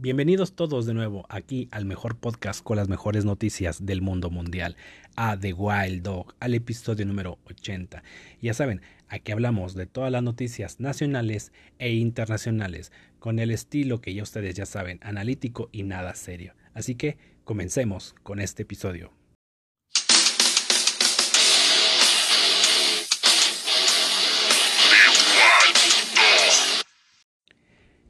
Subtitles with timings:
[0.00, 4.76] Bienvenidos todos de nuevo aquí al mejor podcast con las mejores noticias del mundo mundial,
[5.16, 8.04] a The Wild Dog, al episodio número 80.
[8.40, 11.50] Ya saben, aquí hablamos de todas las noticias nacionales
[11.80, 16.54] e internacionales, con el estilo que ya ustedes ya saben, analítico y nada serio.
[16.74, 19.10] Así que comencemos con este episodio.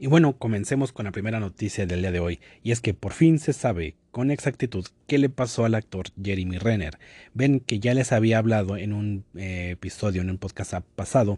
[0.01, 3.11] Y bueno, comencemos con la primera noticia del día de hoy, y es que por
[3.11, 6.97] fin se sabe con exactitud qué le pasó al actor Jeremy Renner.
[7.33, 11.37] Ven que ya les había hablado en un eh, episodio, en un podcast pasado,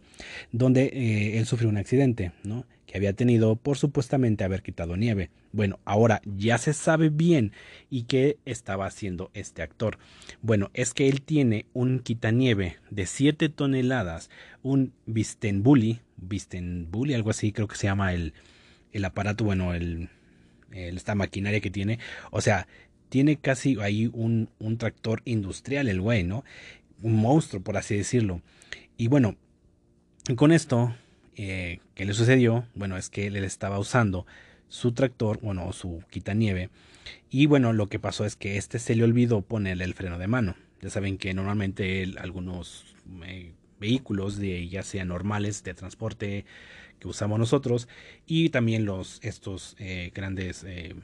[0.52, 2.68] donde eh, él sufrió un accidente, ¿no?
[2.86, 5.32] Que había tenido por supuestamente haber quitado nieve.
[5.54, 7.54] Bueno, ahora ya se sabe bien
[7.90, 9.98] y qué estaba haciendo este actor.
[10.44, 14.30] Bueno, es que él tiene un quitanieve de 7 toneladas,
[14.62, 18.34] un Vistenbully, Vistenbully, algo así creo que se llama el,
[18.94, 20.10] el aparato, bueno, el,
[20.72, 22.00] esta maquinaria que tiene.
[22.32, 22.68] O sea,
[23.10, 26.44] tiene casi ahí un, un tractor industrial el güey, ¿no?
[27.02, 28.42] Un monstruo, por así decirlo.
[28.98, 29.36] Y bueno,
[30.36, 30.96] con esto,
[31.36, 32.66] eh, ¿qué le sucedió?
[32.76, 34.26] Bueno, es que él estaba usando
[34.70, 36.70] su tractor, bueno, su quitanieve.
[37.30, 40.28] Y bueno, lo que pasó es que este se le olvidó ponerle el freno de
[40.28, 40.56] mano.
[40.82, 43.52] Ya saben que normalmente algunos eh,
[43.82, 46.46] vehículos, de, ya sean normales de transporte
[47.00, 47.90] que usamos nosotros,
[48.26, 50.96] y también los estos eh, grandes eh,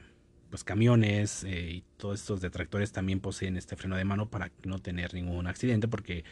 [0.48, 4.78] pues camiones eh, y todos estos detractores también poseen este freno de mano para no
[4.78, 6.24] tener ningún accidente, porque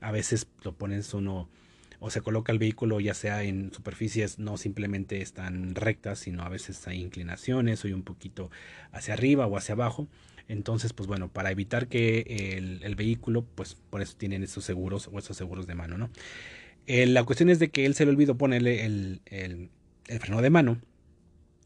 [0.00, 1.48] a veces lo pones uno
[2.00, 6.50] o se coloca el vehículo ya sea en superficies no simplemente están rectas, sino a
[6.50, 8.50] veces hay inclinaciones o un poquito
[8.92, 10.06] hacia arriba o hacia abajo.
[10.48, 15.18] Entonces, pues bueno, para evitar que el, vehículo, pues por eso tienen estos seguros o
[15.18, 16.10] estos seguros de mano, ¿no?
[16.86, 19.70] Eh, la cuestión es de que él se le olvidó ponerle el, el,
[20.06, 20.78] el freno de mano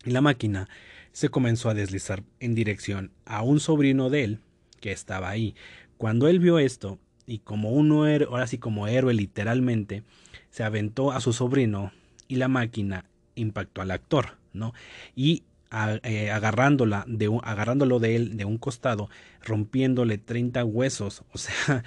[0.04, 0.68] y la máquina
[1.10, 4.40] se comenzó a deslizar en dirección a un sobrino de él
[4.80, 5.56] que estaba ahí.
[5.96, 10.02] Cuando él vio esto, y como un héroe, ahora sí como héroe literalmente,
[10.50, 11.92] se aventó a su sobrino
[12.26, 13.04] y la máquina
[13.34, 14.72] impactó al actor, ¿no?
[15.14, 19.10] Y eh, agarrándola de agarrándolo de él de un costado,
[19.44, 21.84] rompiéndole 30 huesos, o sea,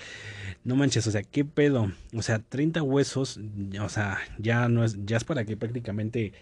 [0.64, 3.40] no manches, o sea, qué pedo, o sea, 30 huesos,
[3.80, 6.34] o sea, ya no es, ya es para que prácticamente,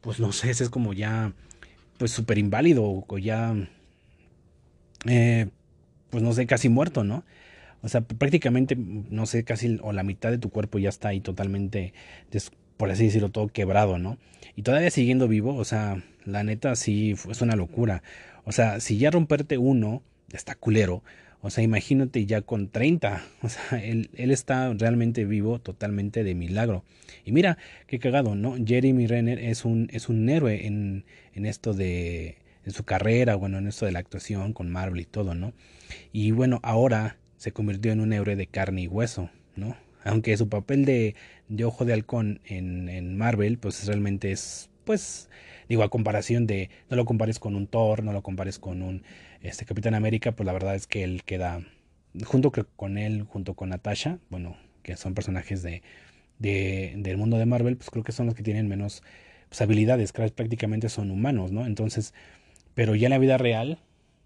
[0.00, 1.32] pues no sé, es como ya,
[1.98, 3.54] pues súper inválido, o ya,
[5.06, 5.48] eh,
[6.10, 7.24] pues no sé, casi muerto, ¿no?
[7.82, 11.20] O sea, prácticamente, no sé, casi o la mitad de tu cuerpo ya está ahí
[11.20, 11.94] totalmente,
[12.80, 14.16] por así decirlo, todo quebrado, ¿no?
[14.56, 18.02] Y todavía siguiendo vivo, o sea, la neta sí es una locura.
[18.44, 20.02] O sea, si ya romperte uno,
[20.32, 21.02] está culero.
[21.42, 23.22] O sea, imagínate ya con 30.
[23.42, 26.82] O sea, él, él está realmente vivo totalmente de milagro.
[27.26, 28.56] Y mira, qué cagado, ¿no?
[28.64, 31.04] Jeremy Renner es un, es un héroe en,
[31.34, 35.04] en esto de en su carrera, bueno, en esto de la actuación con Marvel y
[35.04, 35.52] todo, ¿no?
[36.14, 39.76] Y bueno, ahora se convirtió en un héroe de carne y hueso, ¿no?
[40.04, 41.14] Aunque su papel de,
[41.48, 45.28] de ojo de halcón en, en, Marvel, pues realmente es, pues,
[45.68, 49.02] digo, a comparación de, no lo compares con un Thor, no lo compares con un
[49.42, 51.60] este, Capitán América, pues la verdad es que él queda,
[52.24, 55.82] junto con él, junto con Natasha, bueno, que son personajes de,
[56.38, 59.02] de, del mundo de Marvel, pues creo que son los que tienen menos
[59.48, 61.66] pues, habilidades, prácticamente son humanos, ¿no?
[61.66, 62.14] Entonces,
[62.74, 63.78] pero ya en la vida real,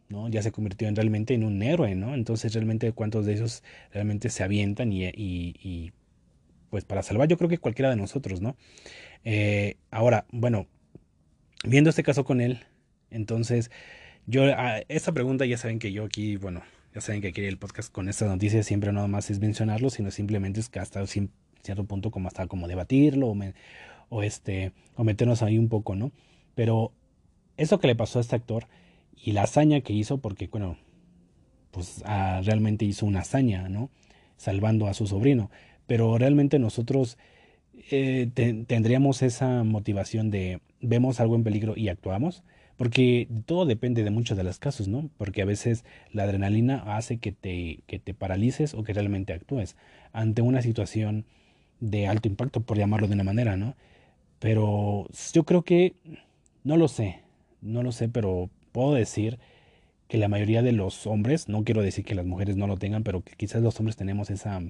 [0.08, 0.28] ¿no?
[0.28, 2.14] Ya se convirtió en, realmente en un héroe, ¿no?
[2.14, 5.92] Entonces realmente cuántos de ellos realmente se avientan y,
[6.70, 8.56] pues para salvar yo creo que cualquiera de nosotros, ¿no?
[9.24, 10.66] Eh, ahora, bueno,
[11.64, 12.60] viendo este caso con él,
[13.10, 13.70] entonces
[14.26, 16.62] yo, a esta pregunta ya saben que yo aquí, bueno,
[16.94, 20.10] ya saben que aquí el podcast con estas noticias siempre no más es mencionarlo, sino
[20.10, 23.36] simplemente es que hasta cierto punto como hasta como debatirlo o,
[24.08, 26.12] o, este, o meternos ahí un poco, ¿no?
[26.54, 26.92] Pero
[27.56, 28.66] eso que le pasó a este actor
[29.22, 30.76] y la hazaña que hizo, porque bueno,
[31.70, 33.90] pues ah, realmente hizo una hazaña, ¿no?
[34.36, 35.50] Salvando a su sobrino.
[35.86, 37.18] Pero realmente nosotros
[37.90, 38.30] eh,
[38.66, 42.44] tendríamos esa motivación de vemos algo en peligro y actuamos.
[42.76, 45.08] Porque todo depende de muchos de los casos, ¿no?
[45.16, 49.76] Porque a veces la adrenalina hace que te, que te paralices o que realmente actúes
[50.12, 51.24] ante una situación
[51.80, 53.76] de alto impacto, por llamarlo de una manera, ¿no?
[54.40, 55.94] Pero yo creo que,
[56.64, 57.20] no lo sé,
[57.62, 59.38] no lo sé, pero puedo decir
[60.08, 63.04] que la mayoría de los hombres, no quiero decir que las mujeres no lo tengan,
[63.04, 64.60] pero que quizás los hombres tenemos esa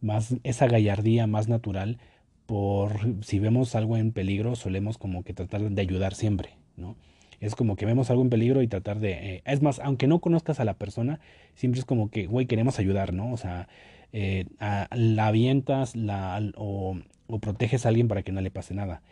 [0.00, 1.98] más esa gallardía más natural
[2.46, 2.92] por
[3.22, 6.96] si vemos algo en peligro solemos como que tratar de ayudar siempre, ¿no?
[7.40, 9.12] Es como que vemos algo en peligro y tratar de...
[9.12, 11.20] Eh, es más, aunque no conozcas a la persona,
[11.54, 13.32] siempre es como que, güey, queremos ayudar, ¿no?
[13.32, 13.68] O sea,
[14.12, 19.02] eh, la avientas la, o, o proteges a alguien para que no le pase nada.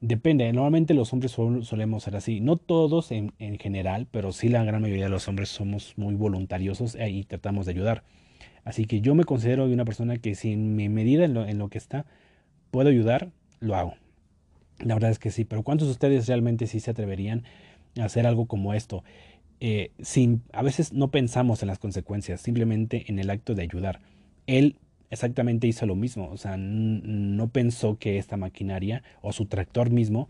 [0.00, 2.40] Depende, normalmente los hombres solemos ser así.
[2.40, 6.14] No todos en, en, general, pero sí la gran mayoría de los hombres somos muy
[6.14, 8.04] voluntariosos eh, y tratamos de ayudar.
[8.64, 11.58] Así que yo me considero una persona que si en mi medida en lo, en
[11.58, 12.06] lo que está
[12.70, 13.94] puedo ayudar, lo hago.
[14.78, 17.42] La verdad es que sí, pero ¿cuántos de ustedes realmente sí se atreverían
[17.98, 19.02] a hacer algo como esto?
[19.60, 24.00] Eh, sin, a veces no pensamos en las consecuencias, simplemente en el acto de ayudar.
[24.46, 24.76] Él
[25.10, 30.28] exactamente hizo lo mismo, o sea, no pensó que esta maquinaria o su tractor mismo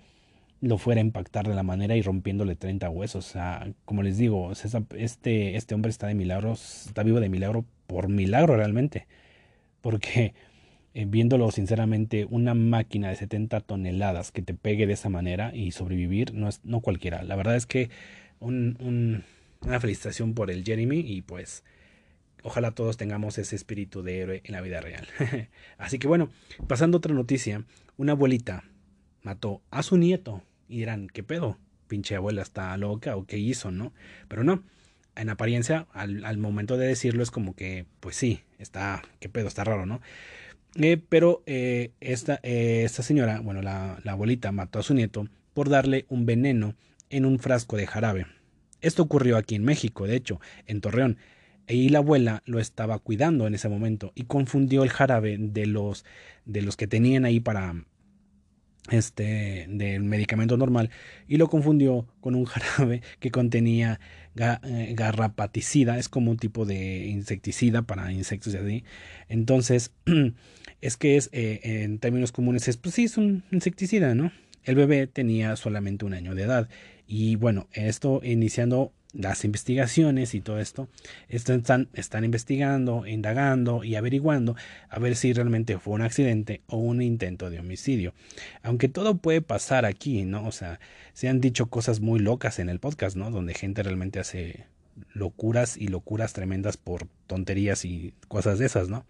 [0.60, 3.26] lo fuera a impactar de la manera y rompiéndole 30 huesos.
[3.26, 7.64] O sea, como les digo, este, este hombre está de milagros, está vivo de milagro
[7.86, 9.06] por milagro realmente.
[9.80, 10.34] Porque
[10.94, 15.70] eh, viéndolo sinceramente, una máquina de 70 toneladas que te pegue de esa manera y
[15.70, 17.22] sobrevivir no es no cualquiera.
[17.22, 17.90] La verdad es que
[18.40, 19.24] un,
[19.60, 21.62] una felicitación por el Jeremy y pues
[22.42, 25.06] ojalá todos tengamos ese espíritu de héroe en la vida real.
[25.78, 26.30] Así que bueno,
[26.66, 27.64] pasando otra noticia,
[27.96, 28.64] una abuelita
[29.22, 31.58] mató a su nieto y dirán, ¿qué pedo?
[31.86, 33.92] Pinche abuela está loca o qué hizo, ¿no?
[34.28, 34.62] Pero no,
[35.16, 39.64] en apariencia, al, momento de decirlo es como que, pues sí, está, qué pedo, está
[39.64, 40.00] raro, ¿no?
[40.76, 45.26] Eh, pero eh, esta, eh, esta, señora, bueno, la, la abuelita mató a su nieto
[45.54, 46.76] por darle un veneno
[47.10, 48.26] en un frasco de jarabe.
[48.80, 51.18] Esto ocurrió aquí en México, de hecho, en Torreón.
[51.68, 56.04] Y la abuela lo estaba cuidando en ese momento y confundió el jarabe de los,
[56.44, 57.74] de los que tenían ahí para
[58.90, 60.90] este del medicamento normal
[61.26, 64.00] y lo confundió con un jarabe que contenía
[64.34, 68.84] garrapaticida, es como un tipo de insecticida para insectos y así.
[69.28, 69.92] Entonces,
[70.80, 74.30] es que es, eh, en términos comunes, es, pues sí, es un insecticida, ¿no?
[74.64, 76.68] El bebé tenía solamente un año de edad.
[77.06, 80.88] Y bueno, esto iniciando las investigaciones y todo esto,
[81.28, 84.54] están, están investigando, indagando y averiguando
[84.90, 88.12] a ver si realmente fue un accidente o un intento de homicidio.
[88.62, 90.46] Aunque todo puede pasar aquí, ¿no?
[90.46, 90.78] O sea,
[91.14, 93.30] se han dicho cosas muy locas en el podcast, ¿no?
[93.30, 94.66] Donde gente realmente hace
[95.12, 99.06] locuras y locuras tremendas por tonterías y cosas de esas, ¿no?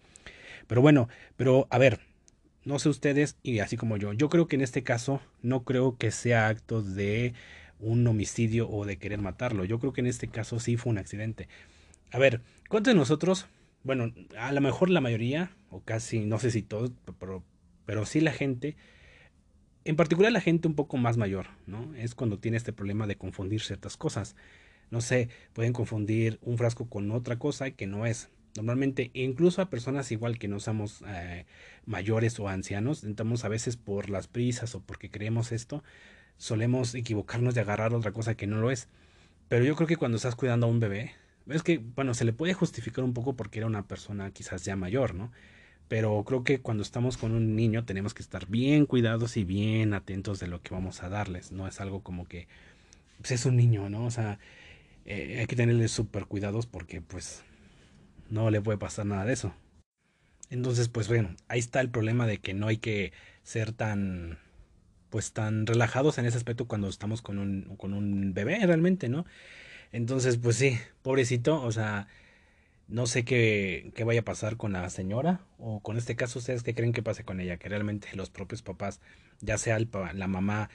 [0.67, 1.99] Pero bueno, pero a ver,
[2.63, 5.97] no sé ustedes y así como yo, yo creo que en este caso no creo
[5.97, 7.33] que sea acto de
[7.79, 9.65] un homicidio o de querer matarlo.
[9.65, 11.47] Yo creo que en este caso sí fue un accidente.
[12.11, 13.47] A ver, ¿cuántos de nosotros,
[13.83, 17.43] bueno, a lo mejor la mayoría, o casi, no sé si todos, pero,
[17.85, 18.75] pero sí la gente,
[19.85, 21.93] en particular la gente un poco más mayor, ¿no?
[21.95, 24.35] Es cuando tiene este problema de confundir ciertas cosas.
[24.91, 28.29] No sé, pueden confundir un frasco con otra cosa que no es.
[28.55, 31.45] Normalmente, incluso a personas igual que no somos eh,
[31.85, 35.83] mayores o ancianos, intentamos a veces por las prisas o porque creemos esto,
[36.39, 38.87] solemos equivocarnos de agarrar otra cosa que no lo es.
[39.49, 41.13] Pero yo creo que cuando estás cuidando a un bebé,
[41.47, 44.75] es que, bueno, se le puede justificar un poco porque era una persona quizás ya
[44.75, 45.31] mayor, ¿no?
[45.87, 49.93] Pero creo que cuando estamos con un niño tenemos que estar bien cuidados y bien
[49.93, 51.51] atentos de lo que vamos a darles.
[51.51, 52.47] No es algo como que
[53.19, 54.05] pues es un niño, ¿no?
[54.05, 54.39] O sea,
[55.05, 57.43] eh, hay que tenerle súper cuidados porque pues
[58.29, 59.53] no le puede pasar nada de eso.
[60.49, 63.11] Entonces, pues bueno, ahí está el problema de que no hay que
[63.43, 64.39] ser tan
[65.09, 69.25] pues tan relajados en ese aspecto cuando estamos con un, con un bebé realmente, ¿no?
[69.91, 72.07] Entonces, pues sí, pobrecito, o sea,
[72.87, 76.63] no sé qué, qué vaya a pasar con la señora o con este caso, ¿ustedes
[76.63, 77.57] qué creen que pase con ella?
[77.57, 79.01] Que realmente los propios papás,
[79.41, 80.69] ya sea la mamá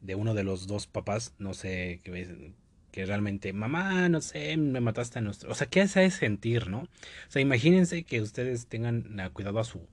[0.00, 2.52] de uno de los dos papás, no sé, que
[2.90, 5.50] que realmente, mamá, no sé, me mataste a nuestro...
[5.50, 6.80] O sea, ¿qué hace sentir, no?
[6.80, 6.88] O
[7.28, 9.86] sea, imagínense que ustedes tengan cuidado a su...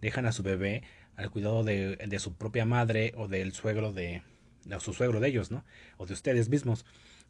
[0.00, 0.82] dejan a su bebé
[1.16, 4.22] al cuidado de, su propia madre o del suegro de...
[4.80, 5.64] su suegro de ellos, ¿no?
[5.96, 6.84] O de ustedes mismos.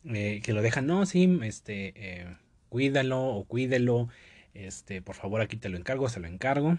[0.05, 2.37] Eh, que lo dejan, no, sí, este, eh,
[2.69, 4.09] cuídalo o cuídelo,
[4.53, 6.79] este, por favor aquí te lo encargo, se lo encargo.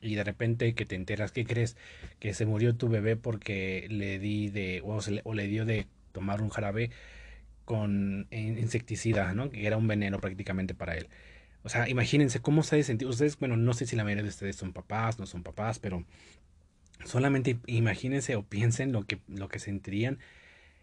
[0.00, 1.76] Y de repente que te enteras, ¿qué crees?
[2.18, 5.86] Que se murió tu bebé porque le di de, o, le, o le dio de
[6.12, 6.90] tomar un jarabe
[7.64, 9.50] con insecticida, ¿no?
[9.50, 11.08] Que era un veneno prácticamente para él.
[11.64, 13.10] O sea, imagínense cómo se ha sentido.
[13.10, 16.04] Ustedes, bueno, no sé si la mayoría de ustedes son papás, no son papás, pero
[17.04, 20.18] solamente imagínense o piensen lo que, lo que sentirían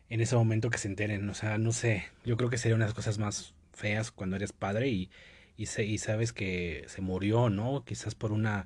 [0.09, 1.29] en ese momento que se enteren.
[1.29, 4.35] O sea, no sé, yo creo que sería una de las cosas más feas cuando
[4.35, 5.11] eres padre y,
[5.55, 7.85] y, y sabes que se murió, ¿no?
[7.85, 8.65] Quizás por una...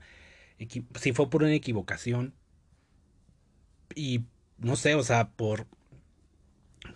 [0.95, 2.33] Si fue por una equivocación.
[3.93, 4.23] Y
[4.57, 5.67] no sé, o sea, por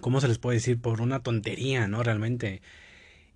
[0.02, 0.80] ¿cómo se les puede decir?
[0.80, 2.04] Por una tontería, ¿no?
[2.04, 2.62] Realmente.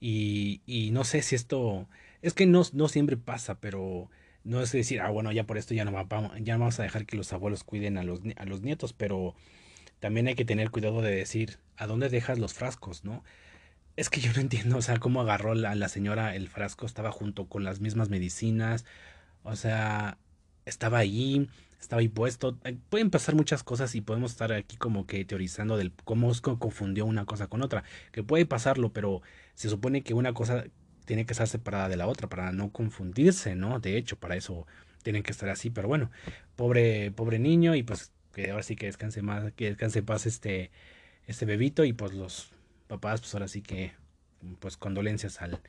[0.06, 1.88] Y, y no sé si esto,
[2.22, 4.10] es que no, siempre pasa, pero
[4.44, 5.94] no es decir, ah, bueno, ya por esto ya no,
[6.42, 9.34] ya vamos a dejar que los abuelos cuiden a los, a los nietos, pero
[10.02, 13.24] también hay que tener cuidado de decir, ¿a dónde dejas los frascos, no?
[13.96, 17.14] Es que yo no entiendo, o sea, cómo agarró la, la señora el frasco, estaba
[17.14, 18.84] junto con las mismas medicinas,
[19.44, 20.18] o sea,
[20.66, 21.48] estaba ahí,
[21.84, 22.58] estaba ahí puesto.
[22.90, 27.26] Pueden pasar muchas cosas y podemos estar aquí como que teorizando del cómo confundió una
[27.26, 27.84] cosa con otra.
[28.12, 29.22] Que puede pasarlo, pero
[29.54, 30.66] se supone que una cosa
[31.06, 33.80] tiene que estar separada de la otra para no confundirse, ¿no?
[33.80, 34.66] De hecho, para eso
[35.04, 36.12] tienen que estar así, pero bueno,
[36.56, 40.72] pobre, pobre niño y pues que ahora sí que descanse más, que descanse paz este,
[41.28, 42.52] este bebito y pues los
[42.88, 43.94] papás, pues ahora sí que,
[44.60, 45.62] pues condolencias al,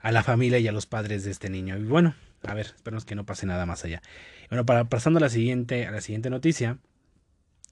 [0.00, 1.78] a la familia y a los padres de este niño.
[1.78, 4.02] Y bueno, a ver, esperemos que no pase nada más allá.
[4.48, 6.78] Bueno, para pasando a la siguiente, a la siguiente noticia,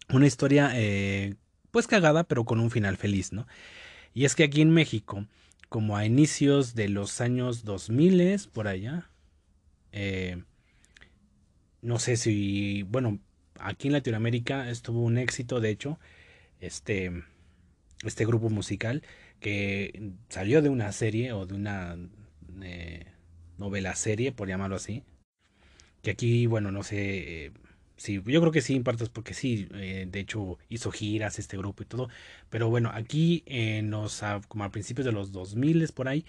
[0.09, 1.35] una historia eh,
[1.71, 3.47] pues cagada, pero con un final feliz, ¿no?
[4.15, 5.27] Y es que aquí en México,
[5.69, 9.11] como a inicios de los años 2000, por allá,
[9.93, 10.43] eh,
[11.83, 13.19] no sé si, bueno,
[13.59, 15.99] aquí en Latinoamérica estuvo un éxito, de hecho,
[16.61, 17.25] este,
[18.05, 19.03] este grupo musical
[19.41, 21.97] que salió de una serie o de una
[22.63, 23.07] eh,
[23.59, 25.03] novela serie, por llamarlo así.
[26.03, 27.47] Que aquí, bueno, no sé.
[27.47, 27.53] Eh,
[27.97, 31.57] sí, yo creo que sí, en partes porque sí, eh, de hecho hizo giras este
[31.59, 32.09] grupo y todo.
[32.51, 36.25] Pero bueno, aquí en los, como a principios de los 2000 por ahí,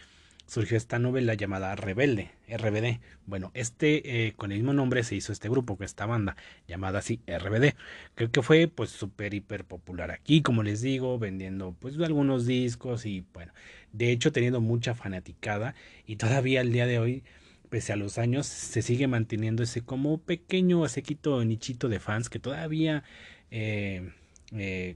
[0.48, 3.00] surgió esta novela llamada Rebelde, RBD.
[3.25, 6.38] Bueno, este, eh, con el mismo nombre se hizo este grupo, esta banda,
[6.68, 7.75] llamada así RBD.
[8.16, 13.06] Creo que fue pues súper, hiper popular aquí, como les digo, vendiendo pues algunos discos
[13.06, 13.54] y bueno,
[13.92, 15.75] de hecho teniendo mucha fanaticada
[16.06, 17.24] y todavía al día de hoy,
[17.70, 22.39] pese a los años, se sigue manteniendo ese como pequeño, sequito nichito de fans que
[22.39, 23.04] todavía
[23.51, 24.13] eh,
[24.54, 24.96] eh,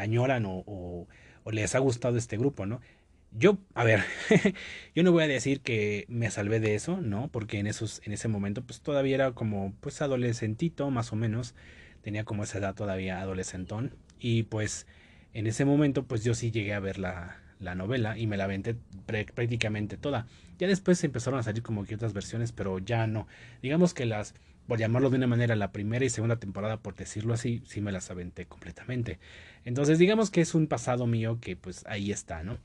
[0.00, 0.64] añoran o,
[1.46, 2.80] o les ha gustado este grupo, ¿no?
[3.38, 4.02] Yo, a ver,
[4.94, 7.28] yo no voy a decir que me salvé de eso, ¿no?
[7.28, 11.54] Porque en esos, en ese momento, pues todavía era como, pues adolescentito, más o menos.
[12.00, 13.94] Tenía como esa edad todavía adolescentón.
[14.18, 14.86] Y pues,
[15.34, 18.44] en ese momento, pues yo sí llegué a ver la, la novela y me la
[18.44, 20.26] aventé prácticamente toda.
[20.58, 23.26] Ya después empezaron a salir como que otras versiones, pero ya no.
[23.62, 24.34] Digamos que las,
[24.66, 27.92] por llamarlo de una manera, la primera y segunda temporada, por decirlo así, sí me
[27.92, 29.18] las aventé completamente.
[29.66, 32.58] Entonces, digamos que es un pasado mío que pues ahí está, ¿no?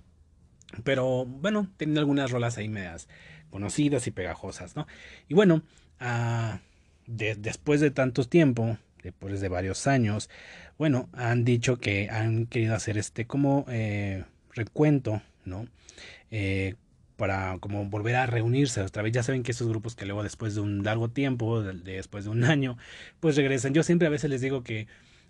[0.84, 3.08] Pero bueno, tienen algunas rolas ahí medias
[3.50, 4.88] conocidas y pegajosas, ¿no?
[5.28, 5.62] Y bueno,
[6.00, 6.58] uh,
[7.08, 10.30] después de tanto tiempo, después de varios años,
[10.78, 14.24] bueno, han dicho que han querido hacer este como eh,
[14.54, 15.68] recuento, ¿no?
[16.32, 16.76] Eh,
[17.18, 19.12] para como volver a reunirse otra vez.
[19.14, 22.44] Ya saben que esos grupos que luego después de un largo tiempo, después de un
[22.46, 22.78] año,
[23.20, 23.74] pues regresan.
[23.74, 24.88] Yo siempre a veces les digo que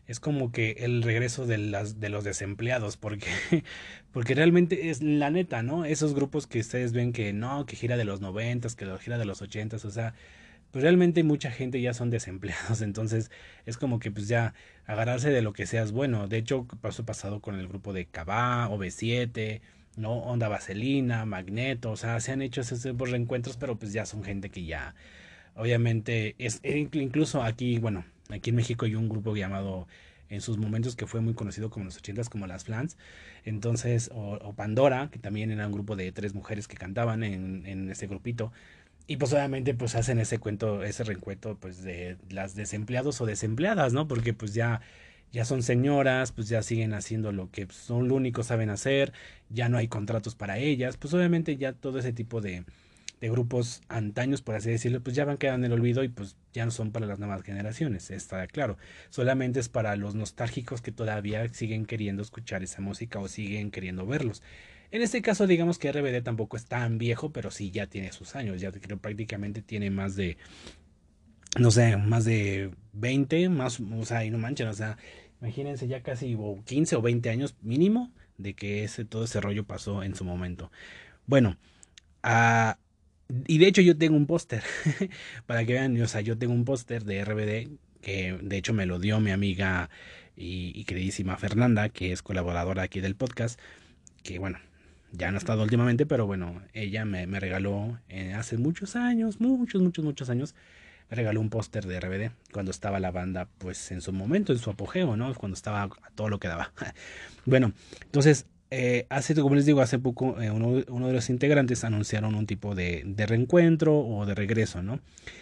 [0.07, 3.27] es como que el regreso de, las, de los desempleados, porque,
[4.11, 5.85] porque realmente es la neta, ¿no?
[5.85, 9.25] Esos grupos que ustedes ven que no, que gira de los noventas, que gira de
[9.25, 10.13] los ochentas, o sea,
[10.71, 13.31] pues realmente mucha gente ya son desempleados, entonces
[13.65, 14.53] es como que pues ya
[14.85, 16.27] agarrarse de lo que seas bueno.
[16.27, 19.61] De hecho, pasó pasado con el grupo de Cabá, OV7,
[19.97, 20.13] ¿no?
[20.19, 24.49] Onda Vaselina, Magneto, o sea, se han hecho esos reencuentros, pero pues ya son gente
[24.49, 24.95] que ya,
[25.55, 29.87] obviamente, es e incluso aquí, bueno, Aquí en México hay un grupo llamado
[30.29, 32.97] en sus momentos que fue muy conocido como los ochentas como las Flans.
[33.43, 37.89] Entonces, o, Pandora, que también era un grupo de tres mujeres que cantaban en, en
[37.91, 38.51] ese grupito.
[39.07, 43.91] Y pues obviamente pues hacen ese cuento, ese reencuentro pues de las desempleados o desempleadas,
[43.91, 44.07] ¿no?
[44.07, 44.79] Porque pues ya,
[45.33, 49.11] ya son señoras, pues ya siguen haciendo lo que son lo único saben hacer,
[49.49, 52.63] ya no hay contratos para ellas, pues obviamente ya todo ese tipo de,
[53.21, 56.35] de grupos antaños, por así decirlo, pues ya van quedando en el olvido y pues
[56.53, 58.77] ya no son para las nuevas generaciones, está claro.
[59.11, 64.07] Solamente es para los nostálgicos que todavía siguen queriendo escuchar esa música o siguen queriendo
[64.07, 64.41] verlos.
[64.89, 68.35] En este caso, digamos que RBD tampoco es tan viejo, pero sí ya tiene sus
[68.35, 70.37] años, ya creo prácticamente tiene más de,
[71.59, 74.97] no sé, más de 20, más, o sea, y no manchen, o sea,
[75.41, 76.35] imagínense ya casi
[76.65, 80.71] 15 o 20 años mínimo de que ese, todo ese rollo pasó en su momento.
[81.27, 81.57] Bueno,
[82.23, 82.77] a
[83.47, 84.63] y de hecho yo tengo un póster,
[85.45, 87.69] para que vean, o sea, yo tengo un póster de RBD
[88.01, 89.89] que de hecho me lo dio mi amiga
[90.35, 93.59] y, queridísima Fernanda, que es colaboradora aquí del podcast,
[94.23, 94.59] que bueno,
[95.11, 99.39] ya no ha estado últimamente, pero bueno, ella me, me regaló eh, hace muchos años,
[99.39, 100.55] muchos, muchos, muchos años,
[101.09, 104.59] me regaló un póster de RBD cuando estaba la banda, pues en su momento, en
[104.59, 105.33] su apogeo, ¿no?
[105.35, 106.71] Cuando estaba todo lo que daba.
[107.45, 107.73] bueno,
[108.03, 112.47] entonces eh, hace, como les digo, hace poco eh, uno, de los integrantes anunciaron un
[112.47, 115.01] tipo de, reencuentro o de regreso, ¿no?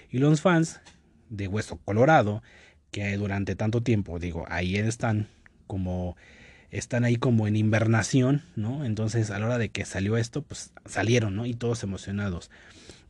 [0.10, 0.82] Y los fans
[1.30, 2.42] de Hueso Colorado,
[2.90, 5.28] que durante tanto tiempo, digo, ahí están
[5.68, 6.18] como
[6.72, 8.84] están ahí como en invernación, ¿no?
[8.84, 11.46] Entonces a la hora de que salió esto, pues salieron, ¿no?
[11.46, 12.50] Y todos emocionados.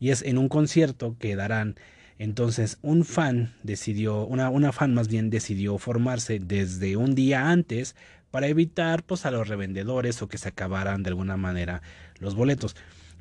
[0.01, 1.75] Y es en un concierto que darán,
[2.17, 7.95] entonces un fan decidió, una, una fan más bien decidió formarse desde un día antes
[8.31, 11.81] para evitar pues a los revendedores o que se acabaran de alguna manera
[12.19, 12.75] los boletos.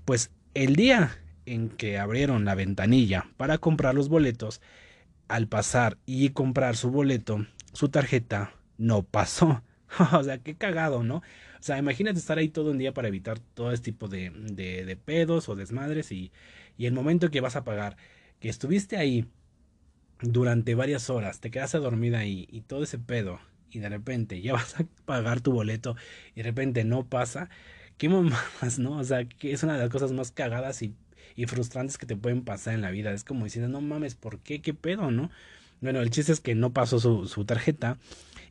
[0.05, 4.61] Pues el día en que abrieron la ventanilla para comprar los boletos,
[5.29, 9.63] al pasar y comprar su boleto, su tarjeta no pasó.
[10.13, 11.17] o sea, qué cagado, ¿no?
[11.17, 14.97] O sea, imagínate estar ahí todo un día para evitar todo este tipo de, de,
[14.97, 16.31] pedos o desmadres y,
[16.77, 17.97] y el momento que vas a pagar,
[18.41, 19.27] que estuviste ahí
[20.21, 24.53] durante varias horas, te quedaste dormida ahí y todo ese pedo y de repente ya
[24.55, 25.97] vas a pagar tu boleto
[26.35, 27.49] y de repente no pasa,
[27.99, 28.99] qué mamadas, ¿no?
[28.99, 30.95] O sea, que es una de las cosas más cagadas y,
[31.47, 33.13] frustrantes que te pueden pasar en la vida.
[33.13, 34.61] Es como diciendo, no mames, ¿por qué?
[34.61, 35.31] ¿Qué pedo, no?
[35.81, 37.99] Bueno, el chiste es que no pasó su, tarjeta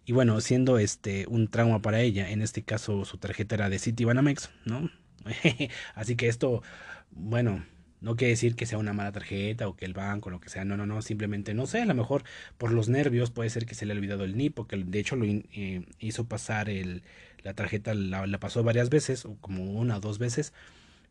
[0.06, 3.80] y bueno, siendo este un trauma para ella, en este caso su tarjeta era de
[3.80, 4.90] Citibanamex, ¿no?
[5.96, 6.64] Así que esto,
[7.12, 7.66] bueno,
[8.02, 10.66] no quiere decir que sea una mala tarjeta o que el banco, lo que sea,
[10.66, 12.24] no, no, no, simplemente no sé, a lo mejor
[12.58, 15.16] por los nervios puede ser que se le ha olvidado el NIP, porque de hecho
[15.16, 17.04] lo eh, hizo pasar el,
[17.44, 20.54] la tarjeta, la, pasó varias veces, o como una o dos veces,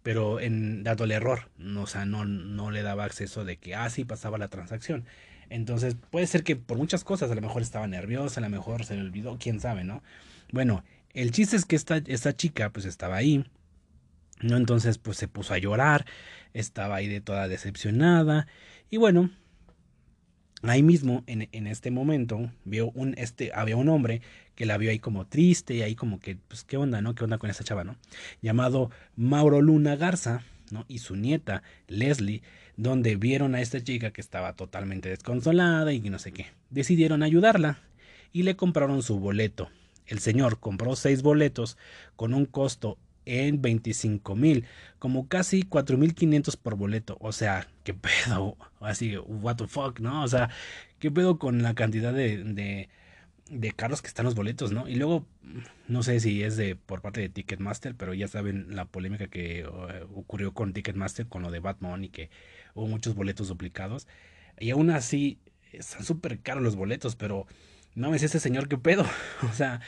[0.02, 3.90] pero en el error, no, o sea, no, no le daba acceso de que, ah,
[3.90, 5.05] sí, pasaba la transacción.
[5.50, 8.85] Entonces, puede ser que por muchas cosas, a lo mejor estaba nerviosa, a lo mejor
[8.85, 10.02] se le olvidó, quién sabe, ¿no?
[10.52, 13.45] Bueno, el chiste es que esta, esta chica, pues estaba ahí,
[14.40, 14.57] ¿no?
[14.57, 16.07] Entonces, pues se puso a llorar,
[16.55, 18.47] estaba ahí de toda decepcionada,
[18.90, 19.31] y bueno,
[20.62, 24.23] ahí mismo, en, en este momento, vio un, este, había un hombre
[24.55, 27.14] que la vio ahí como triste, y ahí como que, pues, ¿qué onda, no?
[27.14, 27.97] ¿Qué onda con esa chava, no?
[28.43, 30.85] Llamado Mauro Luna Garza, ¿no?
[30.88, 32.43] Y su nieta, Leslie,
[32.76, 36.47] donde vieron a esta chica que estaba totalmente desconsolada y no sé qué.
[36.71, 37.78] Decidieron ayudarla
[38.33, 39.71] y le compraron su boleto.
[40.07, 41.78] El señor compró seis boletos
[42.14, 44.64] con un costo en 25 mil,
[44.99, 47.18] como casi 4.500 por boleto.
[47.21, 50.25] O sea, qué pedo, así, what the fuck, ¿no?
[50.25, 50.50] O sea,
[50.99, 52.88] qué pedo con la cantidad de,
[53.50, 54.88] de caros que están los boletos, ¿no?
[54.88, 55.26] Y luego,
[55.88, 59.61] no sé si es de por parte de Ticketmaster, pero ya saben la polémica que
[59.61, 59.66] eh,
[60.14, 62.30] ocurrió con Ticketmaster con lo de Batman y que
[62.75, 64.09] hubo muchos boletos duplicados.
[64.59, 65.38] Y aún así,
[65.73, 67.47] están súper caros los boletos, pero
[67.95, 69.04] no es ese señor que pedo.
[69.49, 69.80] o sea,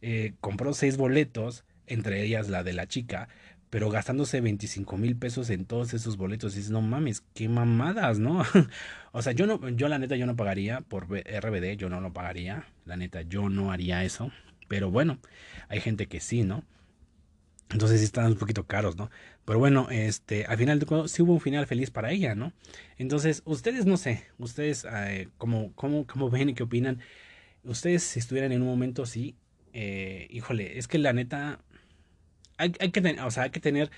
[0.00, 3.28] eh, compró seis boletos, entre ellas la de la chica,
[3.70, 6.54] pero gastándose 25 mil pesos en todos esos boletos.
[6.54, 8.42] Dices, no mames, qué mamadas, ¿no?
[9.12, 12.12] o sea, yo no, yo la neta, yo no pagaría por RBD, yo no lo
[12.12, 12.66] pagaría.
[12.84, 14.30] La neta, yo no haría eso.
[14.68, 15.18] Pero bueno,
[15.68, 16.64] hay gente que sí, ¿no?
[17.70, 19.10] Entonces sí están un poquito caros, ¿no?
[19.44, 22.52] Pero bueno, este, al final sí hubo un final feliz para ella, ¿no?
[22.98, 25.28] Entonces, ustedes no sé, ustedes eh,
[26.30, 27.00] ven y qué opinan.
[27.64, 29.36] Ustedes si estuvieran en un momento así,
[29.72, 31.60] eh, híjole, es que la neta,
[32.78, 33.90] hay, que, o sea, hay que tener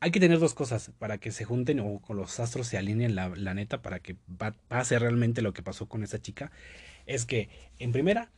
[0.00, 3.14] hay que tener dos cosas para que se junten o con los astros se alineen
[3.14, 4.16] la, la neta para que
[4.68, 6.52] pase realmente lo que pasó con esa chica.
[7.06, 7.48] Es que,
[7.78, 8.30] en primera,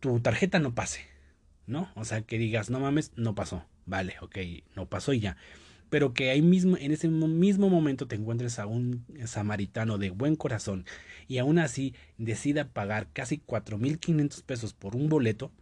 [0.00, 1.02] tu tarjeta no pase,
[1.66, 1.90] ¿no?
[1.96, 3.66] O sea, que digas, no mames, no pasó.
[3.86, 4.38] Vale, ok,
[4.74, 5.36] no pasó y ya.
[5.90, 10.34] Pero que ahí mismo, en ese mismo momento te encuentres a un samaritano de buen
[10.34, 10.86] corazón
[11.28, 15.52] y aún así decida pagar casi 4.500 pesos por un boleto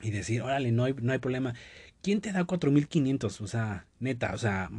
[0.00, 1.54] y decir, órale, no no hay problema.
[2.02, 3.40] ¿Quién te da 4500?
[3.40, 4.70] O sea, neta, o sea,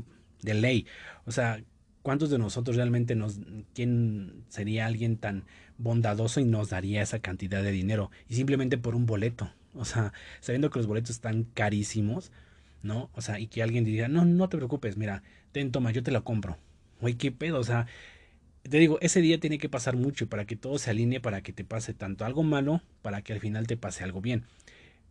[0.42, 0.86] de ley.
[1.26, 1.64] O sea,
[2.02, 3.40] ¿cuántos de nosotros realmente nos,
[3.74, 5.46] quién sería alguien tan
[5.78, 8.12] bondadoso y nos daría esa cantidad de dinero?
[8.30, 9.52] Y simplemente por un boleto.
[9.76, 12.32] O sea, sabiendo que los boletos están carísimos,
[12.84, 13.10] ¿no?
[13.14, 16.12] O sea, y que alguien diría, no, no te preocupes, mira, ten, toma, yo te
[16.12, 16.58] la compro.
[17.02, 17.88] Oye, qué pedo, o sea,
[18.62, 21.54] te digo, ese día tiene que pasar mucho para que todo se alinee, para que
[21.54, 24.46] te pase tanto algo malo, para que al final te pase algo bien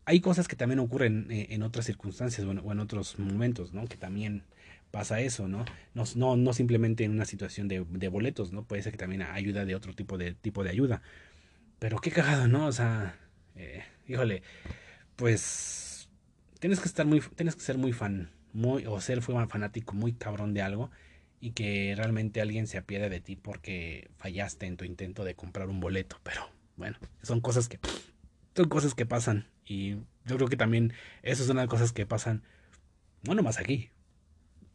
[0.05, 3.87] hay cosas que también ocurren eh, en otras circunstancias o en, otros momentos, ¿no?
[3.87, 4.43] Que también
[4.91, 5.65] pasa eso, ¿no?
[5.95, 8.65] No, no, no simplemente en una situación de, boletos, ¿no?
[8.65, 11.03] Puede ser que también ayuda de otro tipo de, tipo de ayuda.
[11.79, 12.67] Pero qué cagado, ¿no?
[12.67, 13.17] O sea,
[13.57, 14.43] eh, híjole,
[15.17, 16.09] pues
[16.59, 20.55] tienes que estar muy, tienes que ser muy fan, muy, o ser fanático muy cabrón
[20.55, 20.91] de algo
[21.41, 25.69] y que realmente alguien se apiade de ti porque fallaste en tu intento de comprar
[25.69, 26.19] un boleto.
[26.23, 27.81] Pero bueno, son cosas que
[28.55, 29.47] son cosas que pasan.
[29.67, 29.93] Y
[30.25, 32.43] yo creo que también eso es una de las cosas que pasan,
[33.23, 33.91] no nomás aquí.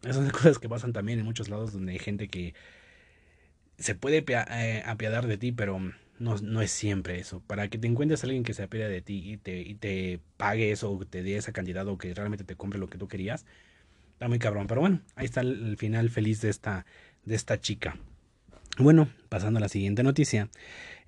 [0.03, 2.53] Esas son cosas que pasan también en muchos lados donde hay gente que
[3.77, 5.79] se puede eh, apiadar de ti, pero
[6.19, 7.41] no, no, es siempre eso.
[7.41, 10.19] Para que te encuentres a alguien que se apiade de ti y te, y te
[10.37, 13.07] pague eso, o te dé esa cantidad, o que realmente te compre lo que tú
[13.07, 13.45] querías,
[14.13, 14.67] está muy cabrón.
[14.67, 16.85] Pero bueno, ahí está el, final feliz de esta,
[17.25, 17.97] de esta chica.
[18.79, 20.49] Bueno, pasando a la siguiente noticia.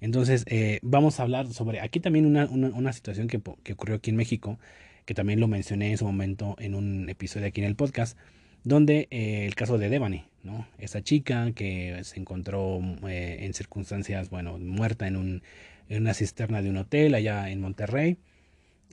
[0.02, 4.12] Entonces, eh, vamos a hablar sobre aquí también una, una, situación que, que, ocurrió aquí
[4.12, 4.60] en México,
[5.06, 8.18] que también lo mencioné en su momento en un episodio aquí en el podcast,
[8.64, 10.68] donde eh, el caso de Devani, ¿no?
[10.78, 15.44] Esa chica que se encontró eh, en circunstancias, bueno, muerta en, un,
[15.90, 18.18] en una cisterna de un hotel allá en Monterrey.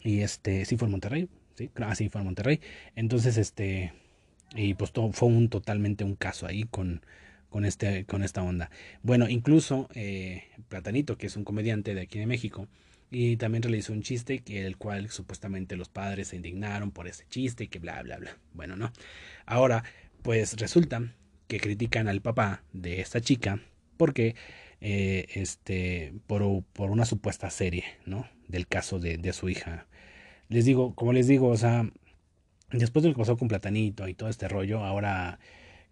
[0.02, 2.60] Y este, sí fue en Monterrey, sí, ah, sí fue en Monterrey.
[2.94, 3.92] Entonces, este,
[4.54, 7.02] y pues todo, fue un totalmente un caso ahí con
[7.56, 8.70] con, este, con esta onda.
[9.02, 12.68] Bueno, incluso eh, Platanito, que es un comediante de aquí de México,
[13.10, 17.24] y también realizó un chiste que el cual supuestamente los padres se indignaron por ese
[17.30, 18.36] chiste y que bla bla bla.
[18.52, 18.92] Bueno, no.
[19.46, 19.84] Ahora,
[20.20, 21.14] pues resulta
[21.48, 23.58] que critican al papá de esta chica
[23.96, 24.34] porque
[24.82, 28.28] eh, este por, por, una supuesta serie, ¿no?
[28.48, 29.86] Del caso de, de su hija.
[30.50, 31.90] Les digo, como les digo, o sea,
[32.70, 35.38] después de lo que pasó con Platanito y todo este rollo, ahora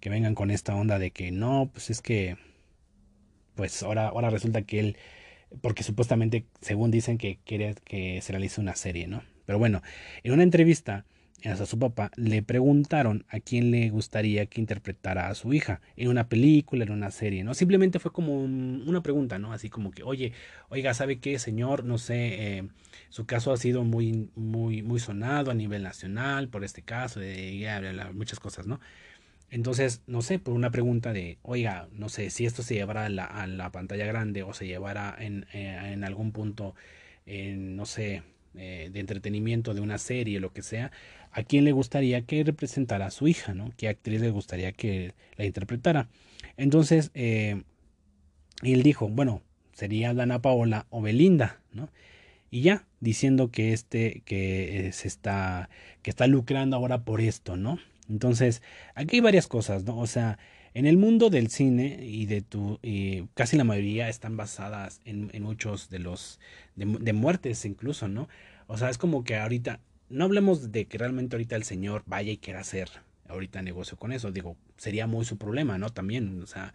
[0.01, 2.37] que vengan con esta onda de que no, pues es que,
[3.55, 4.97] pues ahora, ahora resulta que él,
[5.61, 9.23] porque supuestamente, según dicen que quiere que se realice una serie, ¿no?
[9.47, 9.83] Pero bueno,
[10.23, 11.05] en una entrevista
[11.51, 16.09] a su papá le preguntaron a quién le gustaría que interpretara a su hija en
[16.09, 17.55] una película, en una serie, ¿no?
[17.55, 19.53] Simplemente fue como una pregunta, ¿no?
[19.53, 20.33] Así como que, oye,
[20.71, 21.85] oiga, ¿sabe qué, señor?
[21.85, 22.69] No sé, eh,
[23.11, 28.11] su caso ha sido muy, muy, muy sonado a nivel nacional por este caso, de
[28.15, 28.81] muchas cosas, ¿no?
[29.55, 33.09] Entonces, no sé, por una pregunta de, oiga, no sé, si esto se llevará a
[33.09, 36.75] la, a la pantalla grande o se llevará en, eh, en algún punto,
[37.25, 38.25] en, no sé,
[38.57, 40.91] eh, de entretenimiento de una serie, lo que sea,
[41.31, 43.71] a quién le gustaría que representara a su hija, ¿no?
[43.77, 46.09] ¿Qué actriz le gustaría que la interpretara?
[46.57, 47.63] Entonces, eh,
[48.65, 49.41] él dijo, bueno,
[49.73, 51.91] sería Dana Paola o Belinda, ¿no?
[52.51, 55.71] Y ya, diciendo que este, que se está,
[56.03, 57.79] que está lucrando ahora por esto, ¿no?
[58.09, 58.63] Entonces,
[58.95, 59.99] aquí hay varias cosas, ¿no?
[59.99, 60.39] O sea,
[60.75, 62.81] en el mundo del cine y de tu,
[63.35, 66.41] casi la mayoría están basadas en, en muchos de los,
[66.77, 68.29] de, muertes incluso, ¿no?
[68.67, 72.33] O sea, es como que ahorita, no hablemos de que realmente ahorita el señor vaya
[72.33, 72.89] y quiera hacer
[73.29, 75.91] ahorita negocio con eso, digo, sería muy su problema, ¿no?
[75.91, 76.75] También, o sea,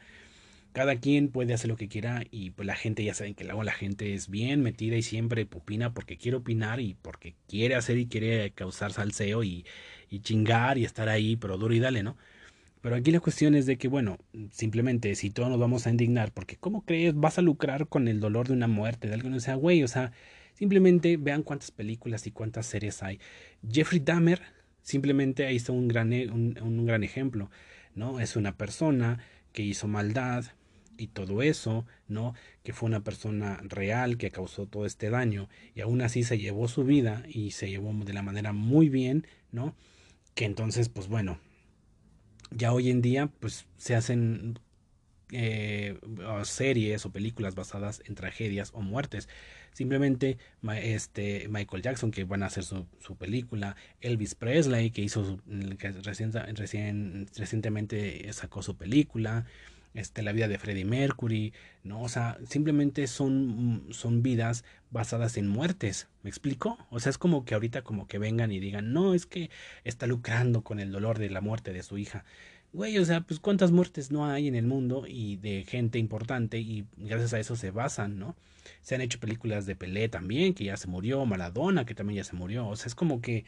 [0.72, 3.64] cada quien puede hacer lo que quiera y pues la gente ya saben que luego
[3.64, 7.98] la gente es bien metida y siempre opina porque quiere opinar y porque quiere hacer
[7.98, 9.66] y quiere causar salseo y,
[10.10, 12.18] y chingar y estar ahí, pero duro y dale, ¿no?
[12.82, 14.18] Pero aquí la cuestión es de que, bueno,
[14.52, 18.20] simplemente si todos nos vamos a indignar, porque ¿cómo crees vas a lucrar con el
[18.22, 19.34] dolor de una muerte de alguien?
[19.34, 20.14] O sea, güey, o sea,
[20.54, 23.20] simplemente vean cuántas películas y cuántas series hay.
[23.70, 24.42] Jeffrey Dahmer,
[24.82, 27.52] simplemente ahí está un gran, e, un, un gran ejemplo,
[27.96, 28.22] ¿no?
[28.22, 29.20] Es una persona
[29.52, 30.46] que hizo maldad
[30.98, 32.34] y todo eso, ¿no?
[32.64, 36.68] Que fue una persona real que causó todo este daño y aún así se llevó
[36.68, 39.76] su vida y se llevó de la manera muy bien, ¿no?
[40.40, 41.38] Que entonces, pues bueno,
[42.50, 44.58] ya hoy en día pues se hacen
[45.34, 46.00] eh,
[46.44, 49.28] series o películas basadas en tragedias o muertes.
[49.74, 50.38] Simplemente
[50.82, 55.42] este Michael Jackson que van a hacer su, su película, Elvis Presley que hizo su,
[55.78, 59.46] que recientemente sacó su película,
[60.00, 62.02] este, la vida de Freddie Mercury, ¿no?
[62.02, 66.78] O sea, simplemente son, son vidas basadas en muertes, ¿me explico?
[66.90, 69.50] O sea, es como que ahorita como que vengan y digan, no, es que
[69.84, 72.26] está lucrando con el dolor de la muerte de su hija.
[72.72, 76.60] Güey, o sea, pues cuántas muertes no hay en el mundo y de gente importante
[76.60, 78.36] y gracias a eso se basan, ¿no?
[78.82, 82.24] Se han hecho películas de Pelé también, que ya se murió, Maradona, que también ya
[82.24, 83.46] se murió, o sea, es como que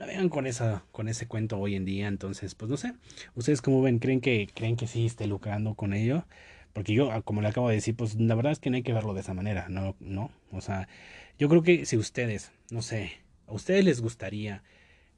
[0.00, 2.94] no vengan con esa con ese cuento hoy en día entonces pues no sé.
[3.34, 6.24] Ustedes cómo ven creen que creen que sí esté lucrando con ello
[6.72, 8.82] porque yo ah, como le acabo de decir pues la verdad es que no hay
[8.82, 10.88] que verlo de esa manera no no o sea
[11.38, 13.12] yo creo que si ustedes no sé
[13.46, 14.62] a ustedes les gustaría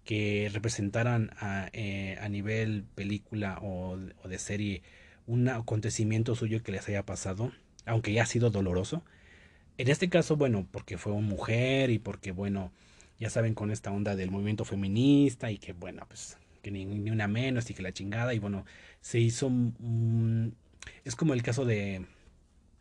[0.04, 4.82] que representaran a, eh, a nivel película o, o de serie
[5.26, 7.52] un acontecimiento suyo que les haya pasado
[7.86, 9.04] aunque ya ha sido doloroso
[9.78, 12.72] en este caso bueno porque fue una mujer y porque bueno
[13.22, 17.28] ya saben, con esta onda del movimiento feminista y que, bueno, pues que ni, una
[17.28, 18.34] menos y que la chingada.
[18.34, 18.64] Y bueno,
[19.00, 19.48] se hizo.
[21.04, 22.04] es como el caso de,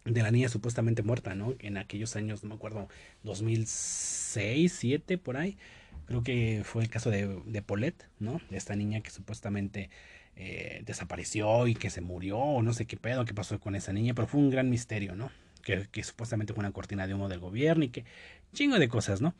[0.03, 1.53] de la niña supuestamente muerta, ¿no?
[1.59, 2.89] En aquellos años, no me acuerdo,
[3.21, 5.59] 2006, 2007, por ahí.
[6.07, 8.41] Creo que fue el caso de, de Paulette, ¿no?
[8.49, 9.91] De esta niña que supuestamente
[10.35, 13.93] eh, desapareció y que se murió, o no sé qué pedo, qué pasó con esa
[13.93, 15.29] niña, pero fue un gran misterio, ¿no?
[15.61, 18.05] Que supuestamente fue una cortina de humo del gobierno y que
[18.53, 19.35] chingo de cosas, ¿no?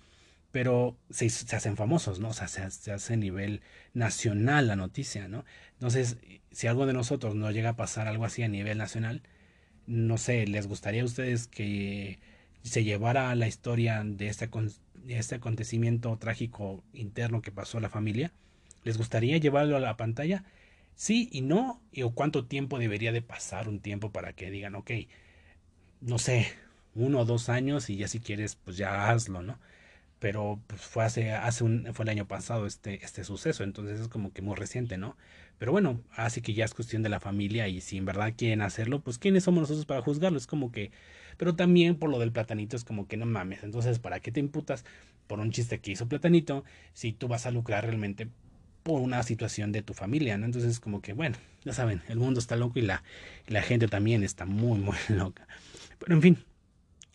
[0.52, 2.30] Pero se, se, hacen famosos, ¿no?
[2.30, 3.62] O sea, se, hace a nivel
[3.94, 5.46] nacional la noticia, ¿no?
[5.74, 6.18] Entonces,
[6.52, 9.22] si algo de nosotros no llega a pasar algo así a nivel nacional,
[9.88, 12.20] no sé, ¿les gustaría a ustedes que
[12.64, 14.50] se llevara la historia de este,
[15.08, 18.34] este acontecimiento trágico interno que pasó a la familia?
[18.84, 20.44] ¿Les gustaría llevarlo a la pantalla?
[20.96, 24.92] Sí y no, o cuánto tiempo debería de pasar un tiempo para que digan, ok,
[26.02, 26.48] no sé,
[26.96, 29.58] uno o dos años y ya si quieres, pues ya hazlo, ¿no?
[30.22, 34.32] Pero pues fue hace, un, fue el año pasado este, este suceso, entonces es como
[34.32, 35.18] que muy reciente, ¿no?
[35.58, 38.62] Pero bueno, así que ya es cuestión de la familia y si en verdad quieren
[38.62, 40.92] hacerlo, pues quiénes somos nosotros para juzgarlo, es como que,
[41.38, 44.40] pero también por lo del platanito es como que no mames, entonces ¿para qué te
[44.40, 44.86] imputas
[45.26, 48.30] por un chiste que hizo platanito si tú vas a lucrar realmente
[48.84, 50.46] por una situación de tu familia, ¿no?
[50.46, 53.02] Entonces como que, bueno, ya saben, el mundo está loco y la,
[53.48, 55.48] la gente también está muy, muy loca.
[55.98, 56.38] Pero en fin,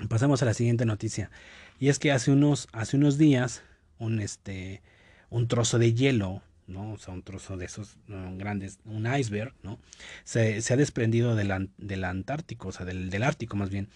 [0.08, 1.30] pasamos a la siguiente noticia.
[1.78, 3.62] Y es que hace unos, hace unos días,
[3.98, 4.82] un, este,
[5.30, 6.92] un trozo de hielo, ¿no?
[6.92, 9.78] O sea, un trozo de esos grandes, un iceberg, ¿no?
[10.24, 13.88] Se, se ha desprendido del, del Antártico, o sea, del, del Ártico más bien,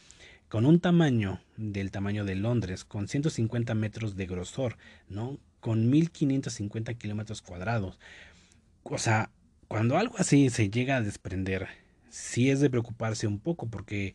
[0.48, 4.76] con un tamaño del tamaño de Londres, con 150 metros de grosor,
[5.08, 5.38] ¿no?
[5.60, 7.98] Con 1550 kilómetros cuadrados.
[8.82, 9.30] O sea,
[9.68, 11.68] cuando algo así se llega a desprender,
[12.08, 14.14] sí es de preocuparse un poco, porque,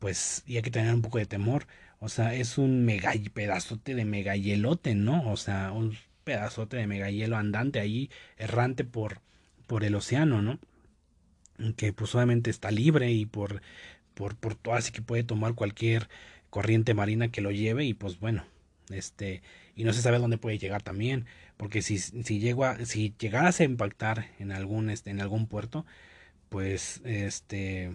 [0.00, 1.66] pues, y hay que tener un poco de temor.
[2.00, 2.88] O sea, es un
[3.34, 5.30] pedazote de mega hielote, ¿no?
[5.30, 9.20] O sea, un pedazote de mega hielo andante ahí, errante por,
[9.66, 10.58] por el océano, ¿no?
[11.76, 13.60] Que pues obviamente está libre y por
[14.18, 16.08] por, por todo, así que puede tomar cualquier
[16.50, 18.44] corriente marina que lo lleve y pues bueno,
[18.90, 19.42] este,
[19.76, 23.66] y no se sabe dónde puede llegar también, porque si, si, llega, si llegase a
[23.66, 25.86] impactar en algún, este, en algún puerto,
[26.48, 27.94] pues este,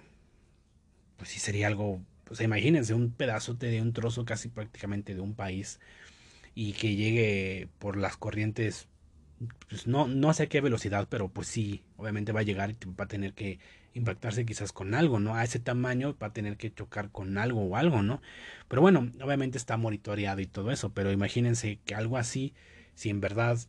[1.18, 2.00] pues sí sería algo,
[2.34, 5.80] pues imagínense un pedazote de un trozo casi prácticamente de un país
[6.56, 8.88] y que llegue por las corrientes,
[9.70, 12.76] pues no, no sé a qué velocidad, pero pues sí, obviamente va a llegar y
[13.00, 13.60] va a tener que
[13.94, 15.36] impactarse quizás con algo, ¿no?
[15.36, 18.20] A ese tamaño va a tener que chocar con algo o algo, ¿no?
[18.68, 22.56] Pero bueno, obviamente está monitoreado y todo eso, pero imagínense que algo así,
[22.96, 23.60] si en verdad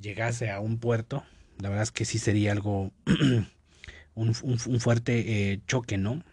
[0.00, 1.22] llegase a un puerto,
[1.60, 2.90] la verdad es que sí sería algo,
[4.16, 6.24] un, fuerte eh, choque, ¿no?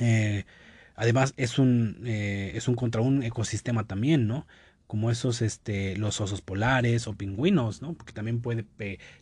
[0.00, 0.44] Eh,
[0.94, 4.46] además es un, eh, es un contra un ecosistema también, ¿no?
[4.86, 7.94] como esos, este, los osos polares o pingüinos, ¿no?
[7.94, 8.66] Porque también puede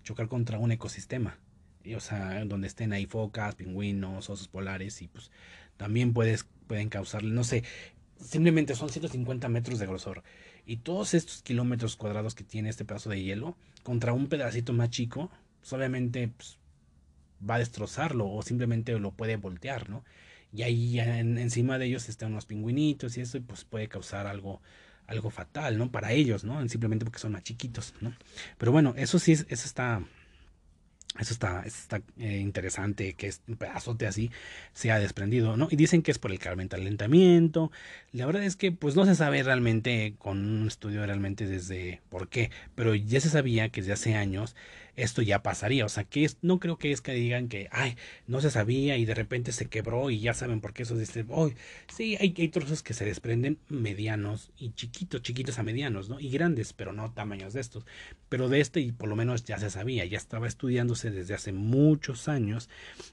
[0.02, 1.38] chocar contra un ecosistema
[1.96, 5.30] o sea, donde estén ahí focas, pingüinos, osos polares y pues
[5.76, 7.64] también puedes, pueden causarle, no sé,
[8.20, 10.22] simplemente son 150 metros de grosor
[10.66, 14.90] y todos estos kilómetros cuadrados que tiene este pedazo de hielo contra un pedacito más
[14.90, 15.30] chico,
[15.61, 16.30] pues obviamente
[17.48, 20.04] va a destrozarlo o simplemente lo puede voltear, ¿no?
[20.53, 24.61] Y ahí encima de ellos están unos pingüinitos y eso pues puede causar algo
[25.07, 25.91] algo fatal, ¿no?
[25.91, 26.67] Para ellos, ¿no?
[26.69, 28.15] Simplemente porque son más chiquitos, ¿no?
[28.59, 30.03] Pero bueno, eso sí, eso está
[31.19, 34.31] eso está, está eh, interesante que es un pedazote así
[34.75, 35.67] se ha desprendido, ¿no?
[35.69, 37.73] Y dicen que es por el calentamiento.
[38.13, 42.29] La verdad es que pues no se sabe realmente con un estudio realmente desde por
[42.29, 44.55] qué, pero ya se sabía que desde hace años
[44.96, 45.85] esto ya pasaría.
[45.85, 48.96] O sea, que es, no creo que es que digan que, ay, no se sabía
[48.96, 51.50] y de repente se quebró y ya saben por qué eso dice, oh,
[51.88, 56.20] sí, hay, hay trozos que se desprenden medianos y chiquitos, chiquitos a medianos, ¿no?
[56.20, 57.85] Y grandes, pero no tamaños de estos.
[58.29, 61.53] Pero de este, y por lo menos ya se sabía, ya estaba estudiándose desde hace
[61.53, 62.68] muchos años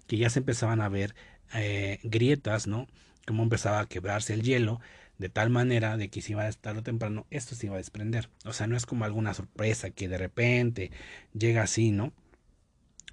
[0.07, 1.15] que ya se empezaban a ver
[1.53, 2.87] eh, grietas, ¿no?
[3.25, 4.79] Cómo empezaba a quebrarse el hielo
[5.17, 7.79] de tal manera de que si va a estar o temprano esto se iba a
[7.79, 8.29] desprender.
[8.45, 10.91] O sea, no es como alguna sorpresa que de repente
[11.33, 12.13] llega así, ¿no?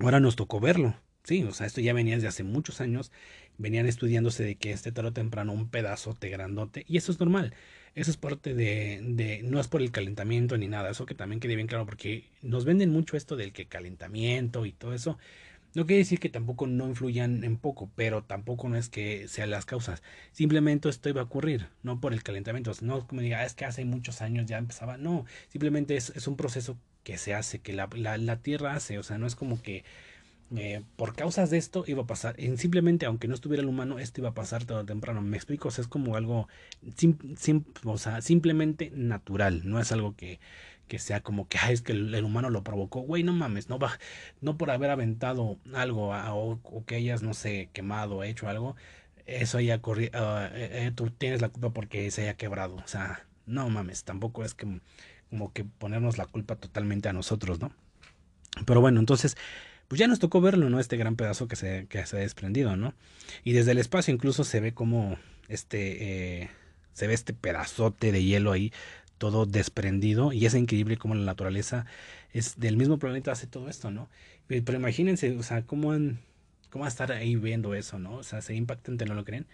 [0.00, 0.96] Ahora nos tocó verlo.
[1.24, 3.10] Sí, o sea, esto ya venía desde hace muchos años,
[3.56, 7.54] venían estudiándose de que este tarde o temprano un pedazote grandote, y eso es normal,
[7.94, 11.40] eso es parte de, de, no es por el calentamiento ni nada, eso que también
[11.40, 15.16] quede bien claro, porque nos venden mucho esto del que calentamiento y todo eso,
[15.74, 19.50] no quiere decir que tampoco no influyan en poco, pero tampoco no es que sean
[19.50, 20.02] las causas.
[20.32, 22.72] Simplemente esto iba a ocurrir, no por el calentamiento.
[22.80, 24.96] No como diga, ah, es que hace muchos años ya empezaba.
[24.98, 28.98] No, simplemente es, un proceso que se hace, que la, la, Tierra hace.
[28.98, 29.84] O sea, no es como que
[30.56, 32.36] eh, por causas de esto iba a pasar.
[32.38, 35.22] En simplemente, aunque no estuviera el humano, esto iba a pasar todo temprano.
[35.22, 36.48] Me explico, o sea, es como algo
[37.84, 39.62] o sea, simplemente natural.
[39.64, 40.38] No es algo que
[40.88, 43.98] que sea como que es que el, humano lo provocó, güey, no mames, no va,
[44.40, 48.76] no por haber aventado algo o, que hayas, no sé, quemado, hecho algo,
[49.26, 52.86] eso haya corrido, ah, eh, eh, tú tienes la culpa porque se haya quebrado, o
[52.86, 54.80] sea, no mames, tampoco es que
[55.30, 57.72] como que ponernos la culpa totalmente a nosotros, ¿no?
[58.66, 59.36] Pero bueno, entonces,
[59.88, 60.78] pues ya nos tocó verlo, ¿no?
[60.78, 62.94] Este gran pedazo que se, que se ha desprendido, ¿no?
[63.42, 65.18] Y desde el espacio incluso se ve como
[65.48, 66.50] este, eh,
[66.92, 68.72] se ve este pedazote de hielo ahí
[69.30, 71.86] todo desprendido y es increíble cómo la naturaleza
[72.32, 74.08] es del mismo planeta hace todo esto, ¿no?
[74.46, 75.92] Pero imagínense, o sea, cómo,
[76.70, 78.16] cómo va a estar ahí viendo eso, ¿no?
[78.16, 79.46] O sea, sería impactante, ¿no lo creen?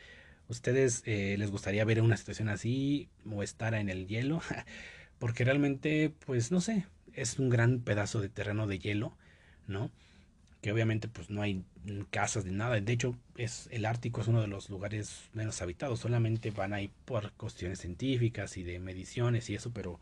[0.49, 4.43] ¿Ustedes eh, les gustaría ver una situación así o estar en el hielo?
[5.21, 9.17] Porque realmente, pues no sé, es un gran pedazo de terreno de hielo,
[9.69, 9.91] ¿no?
[10.61, 11.64] Que obviamente pues no hay
[12.11, 12.81] casas ni nada.
[12.81, 16.01] De hecho, es el Ártico es uno de los lugares menos habitados.
[16.01, 19.99] Solamente van ahí por cuestiones científicas y de mediciones y eso, pero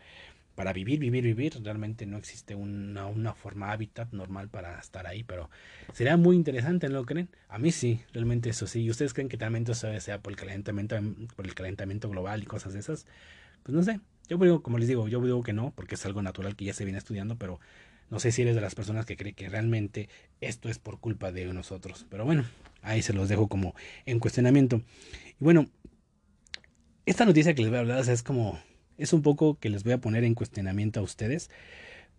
[0.58, 5.22] para vivir, vivir, vivir, realmente no existe una, una forma hábitat normal para estar ahí,
[5.22, 5.48] pero
[5.92, 7.28] sería muy interesante, ¿no lo creen?
[7.48, 8.82] A mí sí, realmente eso sí.
[8.82, 10.96] ¿Y ustedes creen que realmente eso sea por el calentamiento,
[11.36, 13.06] por el calentamiento global y cosas de esas?
[13.62, 14.00] Pues no sé.
[14.28, 16.74] Yo digo, como les digo, yo digo que no, porque es algo natural que ya
[16.74, 17.60] se viene estudiando, pero
[18.10, 20.08] No sé si eres de las personas que cree que realmente
[20.40, 22.06] esto es por culpa de nosotros.
[22.08, 22.44] Pero bueno,
[22.82, 23.74] ahí se los dejo como
[24.06, 24.82] en cuestionamiento.
[25.40, 25.68] Y bueno,
[27.06, 28.58] esta noticia que les voy a hablar es como,
[28.96, 31.50] es un poco que les voy a poner en cuestionamiento a ustedes.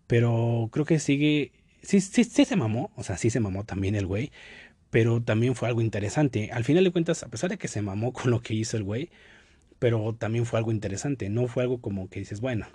[0.06, 3.94] Pero creo que sigue, sí, sí, sí se mamó, o sea, sí se mamó también
[3.94, 4.32] el güey.
[4.90, 6.50] Pero también fue algo interesante.
[6.52, 8.84] Al final de cuentas, a pesar de que se mamó con lo que hizo el
[8.84, 9.10] güey,
[9.78, 11.28] pero también fue algo interesante.
[11.30, 12.66] No fue algo como que dices, bueno,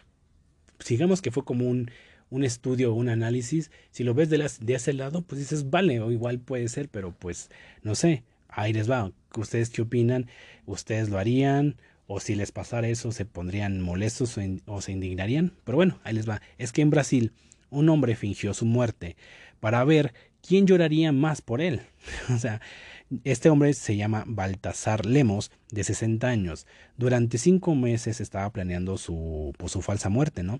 [0.79, 1.91] sigamos que fue como un,
[2.29, 3.71] un estudio un análisis.
[3.91, 6.89] Si lo ves de, las, de ese lado, pues dices, vale, o igual puede ser,
[6.89, 7.49] pero pues
[7.83, 9.11] no sé, ahí les va.
[9.35, 10.27] ¿Ustedes qué opinan?
[10.65, 11.77] ¿Ustedes lo harían?
[12.07, 15.53] ¿O si les pasara eso, se pondrían molestos o, o se indignarían?
[15.63, 16.41] Pero bueno, ahí les va.
[16.57, 17.33] Es que en Brasil
[17.69, 19.17] un hombre fingió su muerte
[19.59, 21.81] para ver quién lloraría más por él.
[22.33, 22.61] o sea,
[23.23, 26.65] este hombre se llama Baltasar Lemos, de 60 años.
[26.97, 30.59] Durante cinco meses estaba planeando su, pues, su falsa muerte, ¿no?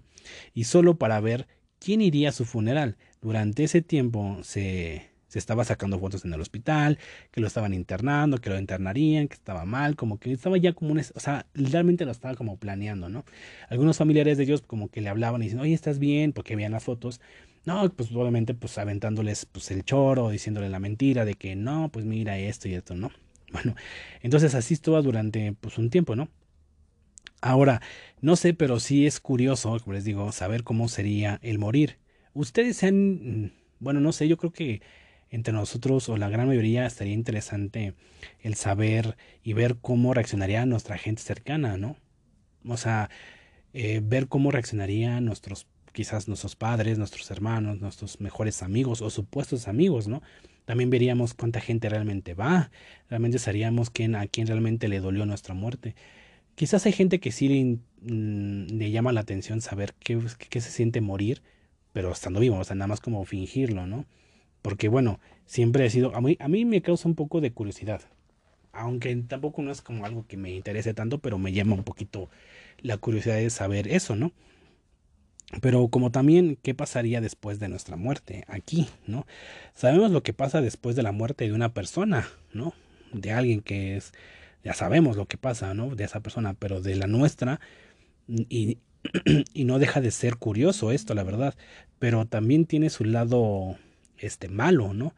[0.53, 1.47] Y solo para ver
[1.79, 2.97] quién iría a su funeral.
[3.21, 6.99] Durante ese tiempo se, se estaba sacando fotos en el hospital,
[7.31, 10.91] que lo estaban internando, que lo internarían, que estaba mal, como que estaba ya como
[10.91, 13.25] un, o sea, realmente lo estaba como planeando, ¿no?
[13.69, 16.33] Algunos familiares de ellos como que le hablaban y dicen, oye, ¿estás bien?
[16.33, 17.21] Porque veían las fotos
[17.65, 22.05] no, pues obviamente pues aventándoles pues el choro, diciéndole la mentira de que no, pues
[22.05, 23.11] mira esto y esto, ¿no?
[23.51, 23.75] Bueno,
[24.21, 26.29] entonces así estuvo durante pues un tiempo, ¿no?
[27.41, 27.81] Ahora,
[28.21, 31.97] no sé, pero sí es curioso, como les digo, saber cómo sería el morir.
[32.33, 34.81] Ustedes han, bueno, no sé, yo creo que
[35.29, 37.93] entre nosotros o la gran mayoría estaría interesante
[38.41, 41.97] el saber y ver cómo reaccionaría nuestra gente cercana, ¿no?
[42.67, 43.09] O sea,
[43.73, 49.67] eh, ver cómo reaccionarían nuestros quizás nuestros padres, nuestros hermanos, nuestros mejores amigos o supuestos
[49.67, 50.21] amigos, ¿no?
[50.65, 52.69] También veríamos cuánta gente realmente va,
[53.09, 55.95] realmente sabríamos quién, a quién realmente le dolió nuestra muerte.
[56.55, 57.79] Quizás hay gente que sí le,
[58.13, 61.41] mm, llama la atención saber qué, qué, se siente morir,
[61.93, 64.05] pero estando vivo, o sea, nada más como fingirlo, ¿no?
[64.61, 68.01] Porque bueno, siempre he sido, a mí, a mí me causa un poco de curiosidad,
[68.71, 72.29] aunque tampoco no es como algo que me interese tanto, pero me llama un poquito
[72.79, 74.31] la curiosidad de saber eso, ¿no?
[75.61, 79.25] Pero como también, ¿qué pasaría después de nuestra muerte aquí, no?
[79.73, 82.73] Sabemos lo que pasa después de la muerte de una persona, ¿no?
[83.13, 84.13] De alguien que es,
[84.65, 85.95] ya sabemos lo que pasa, ¿no?
[85.95, 87.61] De esa persona, pero de la nuestra,
[88.27, 88.79] y,
[89.53, 91.55] no deja de ser curioso esto, la verdad,
[91.99, 93.77] pero también tiene su lado,
[94.17, 95.13] este, malo, ¿no?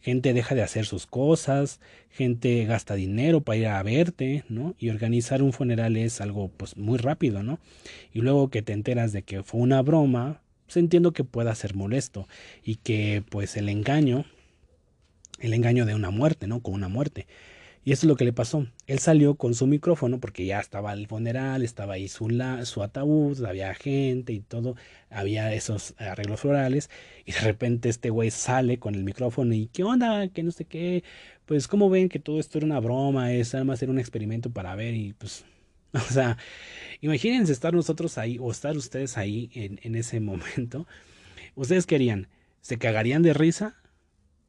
[0.00, 1.80] gente deja de hacer sus cosas,
[2.10, 4.74] gente gasta dinero para ir a verte, ¿no?
[4.78, 7.58] Y organizar un funeral es algo pues muy rápido, ¿no?
[8.12, 11.74] Y luego que te enteras de que fue una broma, pues entiendo que pueda ser
[11.74, 12.28] molesto
[12.62, 14.24] y que pues el engaño,
[15.40, 16.60] el engaño de una muerte, ¿no?
[16.60, 17.26] Con una muerte.
[17.88, 18.66] Y eso es lo que le pasó.
[18.86, 22.28] Él salió con su micrófono porque ya estaba el funeral, estaba ahí su,
[22.64, 24.76] su ataúd, había gente y todo,
[25.08, 26.90] había esos arreglos florales.
[27.24, 30.28] Y de repente este güey sale con el micrófono y ¿qué onda?
[30.28, 31.02] Que no sé qué.
[31.46, 34.74] Pues como ven que todo esto era una broma, es además era un experimento para
[34.74, 35.46] ver y pues...
[35.94, 36.36] O sea,
[37.00, 40.86] imagínense estar nosotros ahí o estar ustedes ahí en, en ese momento.
[41.54, 42.28] ¿Ustedes querían?
[42.60, 43.76] ¿Se cagarían de risa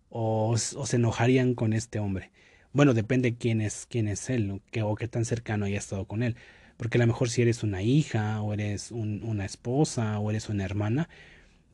[0.09, 2.31] o se enojarían con este hombre?
[2.73, 6.35] Bueno, depende quién es, quién es él o qué tan cercano haya estado con él.
[6.77, 10.63] Porque a lo mejor si eres una hija o eres una esposa o eres una
[10.65, 11.09] hermana,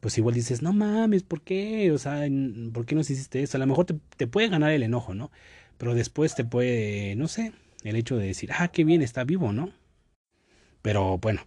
[0.01, 1.91] pues igual dices, no mames, ¿por qué?
[1.91, 2.27] O sea,
[2.73, 3.58] ¿por qué nos hiciste eso?
[3.58, 5.31] A lo mejor te, te puede ganar el enojo, ¿no?
[5.77, 7.53] Pero después te puede, no sé,
[7.84, 9.71] el hecho de decir, ah, qué bien, está vivo, ¿no?
[10.81, 11.41] Pero bueno,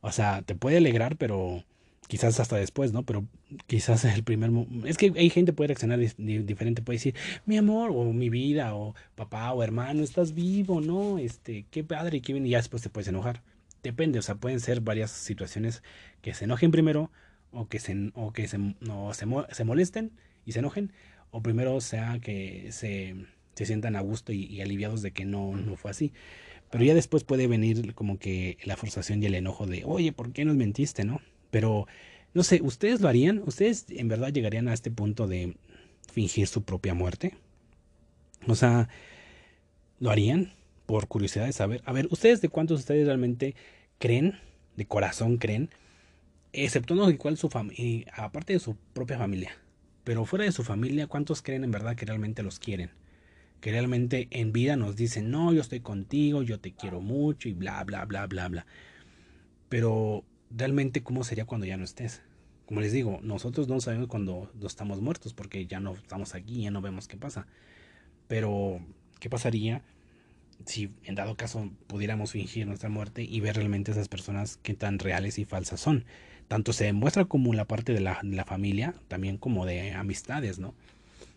[0.00, 1.64] o sea, te puede alegrar, pero
[2.06, 3.02] quizás hasta después, ¿no?
[3.02, 3.26] Pero
[3.66, 4.50] quizás el primer
[4.84, 7.14] es que hay gente puede reaccionar diferente, puede decir,
[7.46, 11.18] mi amor, o mi vida, o papá, o hermano, estás vivo, ¿no?
[11.18, 13.42] Este, qué padre, qué bien, y ya después te puedes enojar.
[13.82, 15.82] Depende, o sea, pueden ser varias situaciones
[16.22, 17.10] que se enojen primero,
[17.52, 20.12] o que se, o que se, no, se, molesten
[20.44, 20.92] y se enojen,
[21.30, 23.14] o primero sea que se,
[23.54, 26.12] se sientan a gusto y, y, aliviados de que no, no fue así.
[26.70, 30.32] Pero ya después puede venir como que la forzación y el enojo de, oye, ¿por
[30.32, 31.20] qué nos mentiste, no?
[31.54, 31.86] Pero,
[32.32, 33.40] no sé, ¿ustedes lo harían?
[33.46, 35.56] ¿Ustedes en verdad llegarían a este punto de
[36.12, 37.36] fingir su propia muerte?
[38.48, 38.88] O sea,
[40.00, 40.52] ¿lo harían?
[40.84, 41.80] Por curiosidad de saber.
[41.84, 43.54] A ver, ¿ustedes de cuántos ustedes realmente
[44.00, 44.36] creen,
[44.74, 45.70] de corazón creen,
[46.52, 49.52] exceptuando igual su familia, aparte de su propia familia,
[50.02, 52.90] pero fuera de su familia, ¿cuántos creen en verdad que realmente los quieren?
[53.60, 57.52] Que realmente en vida nos dicen, no, yo estoy contigo, yo te quiero mucho y
[57.52, 58.66] bla, bla, bla, bla, bla.
[59.68, 60.24] Pero
[60.56, 62.22] realmente cómo sería cuando ya no estés.
[62.66, 66.70] Como les digo, nosotros no sabemos cuando estamos muertos porque ya no estamos aquí, ya
[66.70, 67.46] no vemos qué pasa.
[68.28, 68.80] Pero,
[69.20, 69.82] ¿qué pasaría
[70.64, 74.98] si en dado caso pudiéramos fingir nuestra muerte y ver realmente esas personas qué tan
[74.98, 76.04] reales y falsas son?
[76.48, 80.58] tanto se demuestra como la parte de la, de la familia, también como de amistades,
[80.58, 80.74] ¿no?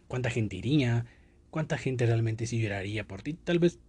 [0.07, 1.05] ¿Cuánta gente iría?
[1.49, 3.33] ¿Cuánta gente realmente sí lloraría por ti?
[3.33, 3.79] Tal vez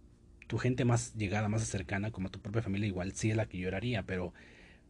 [0.47, 3.57] tu gente más llegada, más cercana, como tu propia familia, igual sí es la que
[3.57, 4.33] lloraría, pero,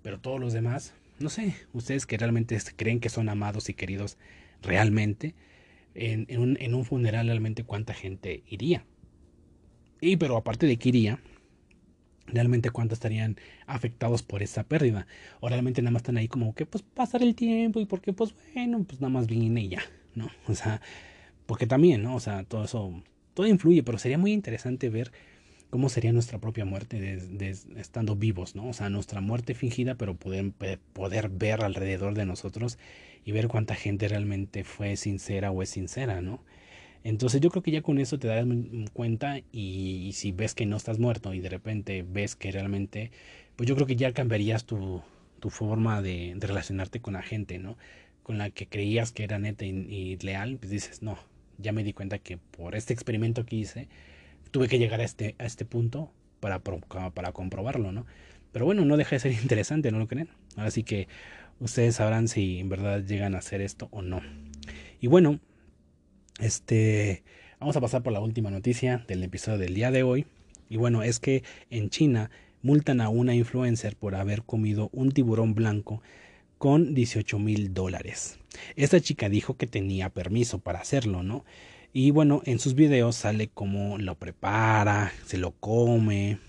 [0.02, 4.18] pero todos los demás, no sé, ustedes que realmente creen que son amados y queridos
[4.62, 5.36] realmente,
[5.96, 8.86] en, un, en un funeral realmente cuánta gente iría.
[10.02, 11.20] Y pero aparte de que iría,
[12.34, 15.08] realmente cuántos estarían afectados por esa pérdida.
[15.40, 18.34] O realmente nada más están ahí como que pues pasar el tiempo y porque pues
[18.54, 19.82] bueno, pues nada más vine y ya,
[20.16, 20.30] ¿no?
[20.48, 20.82] O sea,
[21.46, 22.16] porque también, ¿no?
[22.16, 25.12] O sea, todo eso, todo influye, pero sería muy interesante ver
[25.70, 28.70] cómo sería nuestra propia muerte de, estando vivos, ¿no?
[28.70, 30.52] O sea, nuestra muerte fingida, pero poder,
[30.94, 32.80] poder ver alrededor de nosotros
[33.26, 36.44] y ver cuánta gente realmente fue sincera o es sincera, ¿no?
[37.04, 38.46] Entonces yo creo que ya con eso te das
[38.94, 43.12] cuenta y, si ves que no estás muerto y de repente ves que realmente,
[43.56, 45.02] pues yo creo que ya cambiarías tu,
[45.40, 47.78] tu forma de, relacionarte con la gente, ¿no?
[48.24, 51.18] Con la que creías que era neta y, leal, pues dices, no,
[51.58, 53.88] ya me di cuenta que por este experimento que hice,
[54.52, 58.06] tuve que llegar a este, a este punto para, para comprobarlo, ¿no?
[58.52, 60.30] Pero bueno, no deja de ser interesante, ¿no lo creen?
[60.56, 61.08] Ahora que
[61.60, 64.22] ustedes sabrán si en verdad llegan a hacer esto o no.
[65.00, 65.40] Y bueno,
[66.40, 67.24] este,
[67.60, 70.26] vamos a pasar por la última noticia del episodio del día de hoy.
[70.70, 72.30] Y bueno, es que en China
[72.62, 76.02] multan a una influencer por haber comido un tiburón blanco
[76.58, 78.38] con 18 mil dólares.
[78.76, 81.46] Esta chica dijo que tenía permiso para hacerlo, ¿no?
[81.92, 86.40] Y bueno, en sus videos sale cómo lo prepara, se lo come,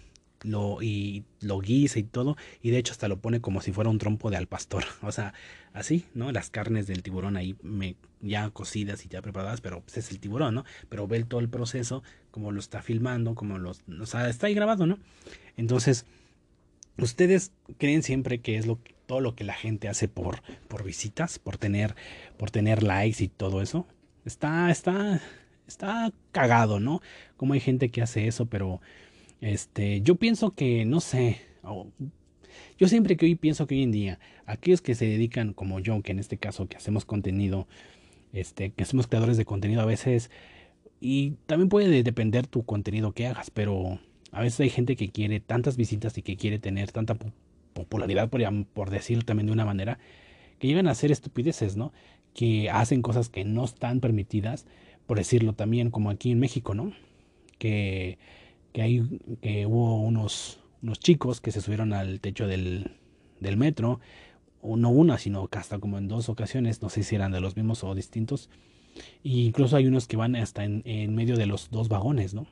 [0.42, 3.90] lo, y lo guisa y todo, y de hecho hasta lo pone como si fuera
[3.90, 5.32] un trompo de al pastor, o sea,
[5.72, 6.32] así, ¿no?
[6.32, 10.20] Las carnes del tiburón ahí me, ya cocidas y ya preparadas, pero pues es el
[10.20, 10.64] tiburón, ¿no?
[10.88, 14.54] Pero ve todo el proceso, como lo está filmando, como los, o sea, está ahí
[14.54, 14.98] grabado, ¿no?
[15.56, 16.06] Entonces,
[16.98, 21.40] ustedes creen siempre que es lo todo lo que la gente hace por, por visitas,
[21.40, 21.96] por tener,
[22.36, 23.84] por tener likes y todo eso.
[24.30, 25.20] Está, está,
[25.66, 27.02] está cagado, ¿no?
[27.36, 28.80] Como hay gente que hace eso, pero
[29.40, 31.40] este, yo pienso que, no sé,
[32.78, 36.00] yo siempre que hoy pienso que hoy en día, aquellos que se dedican como yo,
[36.02, 37.66] que en este caso que hacemos contenido,
[38.32, 40.30] este, que somos creadores de contenido a veces,
[41.00, 43.98] y también puede depender tu contenido que hagas, pero
[44.30, 47.16] a veces hay gente que quiere tantas visitas y que quiere tener tanta
[47.72, 49.98] popularidad, por, por decirlo también de una manera,
[50.60, 51.92] que llegan a hacer estupideces, ¿no?
[52.40, 54.66] Que hacen cosas que no están permitidas,
[55.06, 56.92] por decirlo también, como aquí en México, ¿no?
[57.58, 58.18] Que
[58.72, 62.92] que, hay, que hubo unos, unos chicos que se subieron al techo del,
[63.40, 64.00] del metro,
[64.62, 67.82] no una, sino hasta como en dos ocasiones, no sé si eran de los mismos
[67.84, 68.50] o distintos,
[69.24, 72.46] e incluso hay unos que van hasta en, en medio de los dos vagones, ¿no?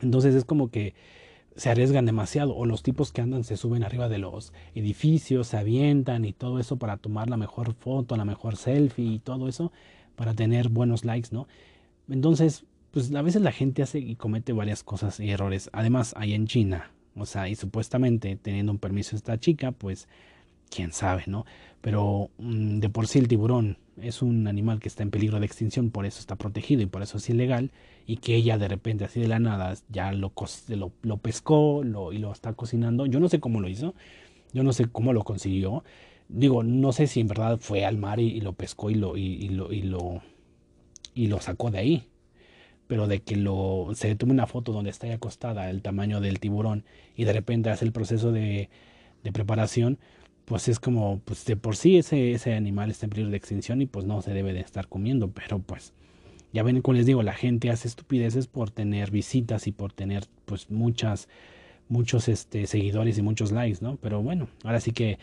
[0.00, 0.94] Entonces es como que
[1.58, 5.58] se arriesgan demasiado o los tipos que andan se suben arriba de los edificios, se
[5.58, 9.72] avientan y todo eso para tomar la mejor foto, la mejor selfie y todo eso
[10.16, 11.46] para tener buenos likes, ¿no?
[12.08, 15.68] Entonces pues a veces la gente hace y comete varias cosas y errores.
[15.72, 20.08] Además, hay en China, o sea, y supuestamente teniendo un permiso esta chica, pues
[20.68, 21.44] quién sabe, ¿no?
[21.80, 25.46] Pero mm, de por sí el tiburón es un animal que está en peligro de
[25.46, 27.72] extinción, por eso está protegido y por eso es ilegal,
[28.06, 30.32] y que ella de repente así de la nada ya lo,
[31.20, 33.06] pescó y lo está cocinando.
[33.06, 33.94] Yo no sé cómo lo hizo,
[34.52, 35.84] yo no sé cómo lo consiguió.
[36.28, 39.48] Digo, no sé si en verdad fue al mar y, lo pescó y lo, y,
[39.48, 40.22] lo, y, lo,
[41.14, 42.08] y lo sacó de ahí
[42.86, 46.40] pero de que lo se tome una foto donde está ahí acostada el tamaño del
[46.40, 48.70] tiburón y de repente hace el proceso de,
[49.22, 49.98] de preparación,
[50.48, 53.82] pues es como, pues de por sí ese, ese animal está en peligro de extinción
[53.82, 55.92] y pues no se debe de estar comiendo, pero pues
[56.54, 60.24] ya ven, como les digo, la gente hace estupideces por tener visitas y por tener
[60.46, 61.28] pues muchas,
[61.90, 63.96] muchos este, seguidores y muchos likes, ¿no?
[63.96, 65.18] Pero bueno, ahora sí que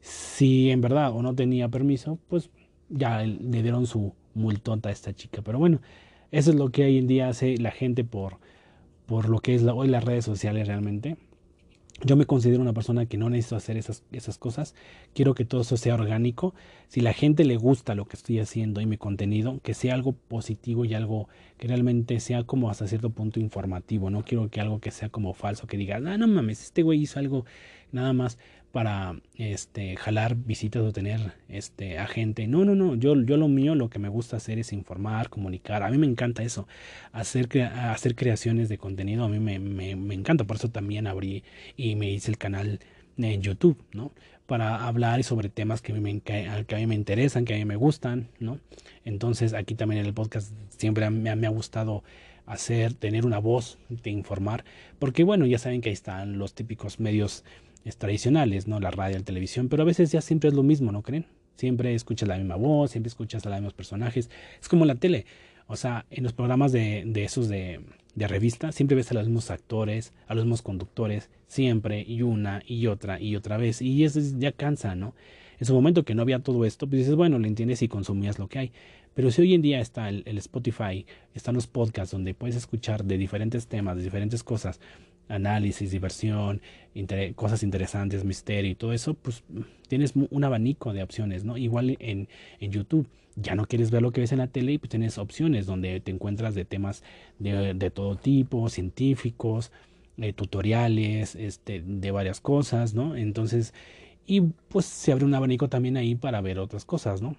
[0.00, 2.48] si en verdad o no tenía permiso, pues
[2.88, 5.82] ya le dieron su multota a esta chica, pero bueno,
[6.30, 8.38] eso es lo que hoy en día hace la gente por,
[9.04, 11.18] por lo que es hoy las redes sociales realmente.
[12.02, 14.74] Yo me considero una persona que no necesito hacer esas, esas cosas.
[15.14, 16.54] Quiero que todo eso sea orgánico.
[16.88, 20.12] Si la gente le gusta lo que estoy haciendo y mi contenido, que sea algo
[20.12, 21.28] positivo y algo
[21.58, 24.08] que realmente sea como hasta cierto punto informativo.
[24.08, 27.02] No quiero que algo que sea como falso, que diga, ah, no mames, este güey
[27.02, 27.44] hizo algo
[27.92, 28.38] nada más
[28.72, 32.46] para este jalar visitas o tener este a gente.
[32.46, 35.82] No, no, no, yo yo lo mío lo que me gusta hacer es informar, comunicar.
[35.82, 36.68] A mí me encanta eso,
[37.12, 41.42] hacer hacer creaciones de contenido, a mí me, me, me encanta, por eso también abrí
[41.76, 42.80] y me hice el canal
[43.18, 44.12] en YouTube, ¿no?
[44.46, 47.76] Para hablar sobre temas que me, que a mí me interesan, que a mí me
[47.76, 48.58] gustan, ¿no?
[49.04, 52.02] Entonces aquí también en el podcast siempre me, me ha gustado
[52.46, 54.64] hacer, tener una voz de informar,
[54.98, 57.44] porque bueno, ya saben que ahí están los típicos medios
[57.98, 58.80] tradicionales, ¿no?
[58.80, 61.26] La radio, la televisión, pero a veces ya siempre es lo mismo, ¿no creen?
[61.56, 64.30] Siempre escuchas la misma voz, siempre escuchas a los mismos personajes.
[64.60, 65.26] Es como la tele.
[65.66, 67.80] O sea, en los programas de, de esos de,
[68.14, 72.62] de revista, siempre ves a los mismos actores, a los mismos conductores, siempre, y una,
[72.66, 73.82] y otra, y otra vez.
[73.82, 75.14] Y eso ya cansa, ¿no?
[75.58, 78.38] En su momento que no había todo esto, pues dices, bueno, le entiendes y consumías
[78.38, 78.72] lo que hay.
[79.14, 81.04] Pero si hoy en día está el, Spotify,
[81.34, 84.80] están los podcasts donde puedes escuchar de diferentes temas, de diferentes cosas,
[85.30, 86.60] análisis, diversión,
[87.34, 89.42] cosas interesantes, misterio y todo eso, pues
[89.88, 91.56] tienes un abanico de opciones, ¿no?
[91.56, 92.28] Igual en,
[92.58, 93.06] en YouTube,
[93.36, 96.00] ya no quieres ver lo que ves en la tele y pues tienes opciones donde
[96.00, 97.02] te encuentras de temas
[97.38, 99.72] de, de todo tipo, científicos,
[100.18, 103.16] eh, tutoriales, este, de varias cosas, ¿no?
[103.16, 103.72] Entonces,
[104.26, 107.36] y pues se abre un abanico también ahí para ver otras cosas, ¿no?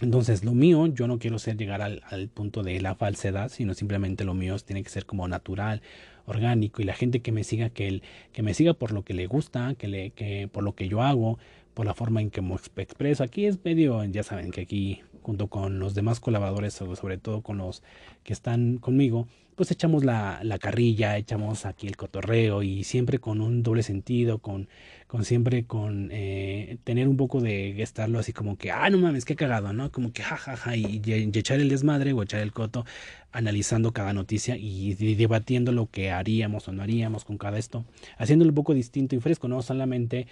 [0.00, 3.74] Entonces, lo mío, yo no quiero ser llegar al, al, punto de la falsedad, sino
[3.74, 5.82] simplemente lo mío tiene que ser como natural,
[6.24, 9.12] orgánico, y la gente que me siga, que, el, que me siga por lo que
[9.12, 11.38] le gusta, que, le, que por lo que yo hago,
[11.74, 13.22] por la forma en que me expreso.
[13.22, 17.58] Aquí es medio, ya saben que aquí, junto con los demás colaboradores, sobre todo con
[17.58, 17.82] los
[18.22, 23.40] que están conmigo, pues echamos la, la carrilla, echamos aquí el cotorreo y siempre con
[23.40, 24.68] un doble sentido, con
[25.10, 29.24] con siempre con eh, tener un poco de estarlo así como que, ah, no mames,
[29.24, 29.90] qué cagado, ¿no?
[29.90, 31.02] Como que jajaja ja, ja, y,
[31.34, 32.86] echar el desmadre o echar el coto
[33.32, 37.84] analizando cada noticia y, y, debatiendo lo que haríamos o no haríamos con cada esto,
[38.18, 40.28] haciéndolo un poco distinto y fresco, no solamente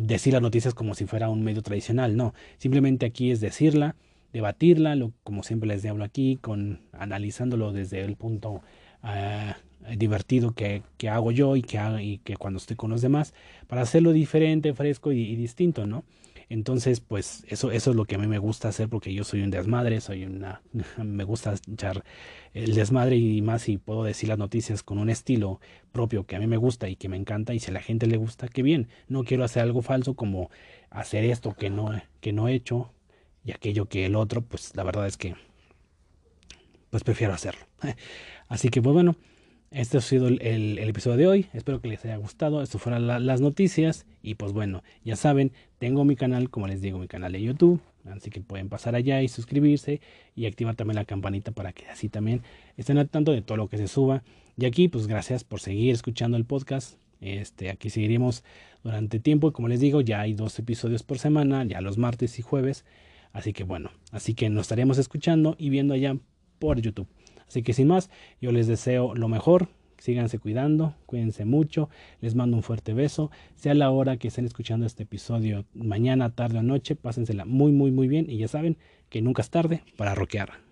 [0.00, 3.96] decir las noticias como si fuera un medio tradicional, no, simplemente aquí es decirla,
[4.32, 8.62] debatirla, lo, como siempre les hablo aquí, con analizándolo desde el punto
[9.04, 13.32] uh, divertido que, que, hago yo y que, y que cuando estoy con los demás,
[13.68, 16.04] para hacerlo diferente, fresco y, distinto, ¿no?
[16.48, 19.42] Entonces, pues eso, eso es lo que a mí me gusta hacer porque yo soy
[19.42, 20.62] un desmadre, soy una,
[21.02, 22.04] me gusta echar
[22.52, 25.60] el desmadre y más si puedo decir las noticias con un estilo
[25.92, 28.06] propio que a mí me gusta y que me encanta y si a la gente
[28.06, 28.88] le gusta, qué bien.
[29.08, 30.50] No quiero hacer algo falso como
[30.90, 31.90] hacer esto que no,
[32.20, 32.92] que no he hecho
[33.44, 35.34] y aquello que el otro, pues la verdad es que
[36.90, 37.66] pues prefiero hacerlo.
[38.48, 39.16] Así que pues bueno,
[39.74, 41.46] este ha sido el, episodio de hoy.
[41.52, 42.62] Espero que les haya gustado.
[42.62, 44.06] Esto fueron la, las noticias.
[44.22, 47.80] Y pues bueno, ya saben, tengo mi canal, como les digo, mi canal de YouTube.
[48.04, 50.00] Así que pueden pasar allá y suscribirse
[50.36, 52.42] y activar también la campanita para que así también
[52.76, 54.22] estén al tanto de todo lo que se suba.
[54.56, 56.96] Y aquí, pues gracias por seguir escuchando el podcast.
[57.20, 58.44] Este, aquí seguiremos
[58.84, 59.52] durante tiempo.
[59.52, 62.84] Como les digo, ya hay dos episodios por semana, ya los martes y jueves.
[63.32, 66.16] Así que bueno, así que nos estaremos escuchando y viendo allá
[66.60, 67.08] por YouTube.
[67.48, 69.68] Así que sin más, yo les deseo lo mejor.
[69.98, 71.88] Síganse cuidando, cuídense mucho.
[72.20, 73.30] Les mando un fuerte beso.
[73.54, 77.90] Sea la hora que estén escuchando este episodio, mañana, tarde o noche, pásensela muy, muy,
[77.90, 78.28] muy bien.
[78.28, 78.76] Y ya saben
[79.08, 80.64] que nunca es tarde para rockear.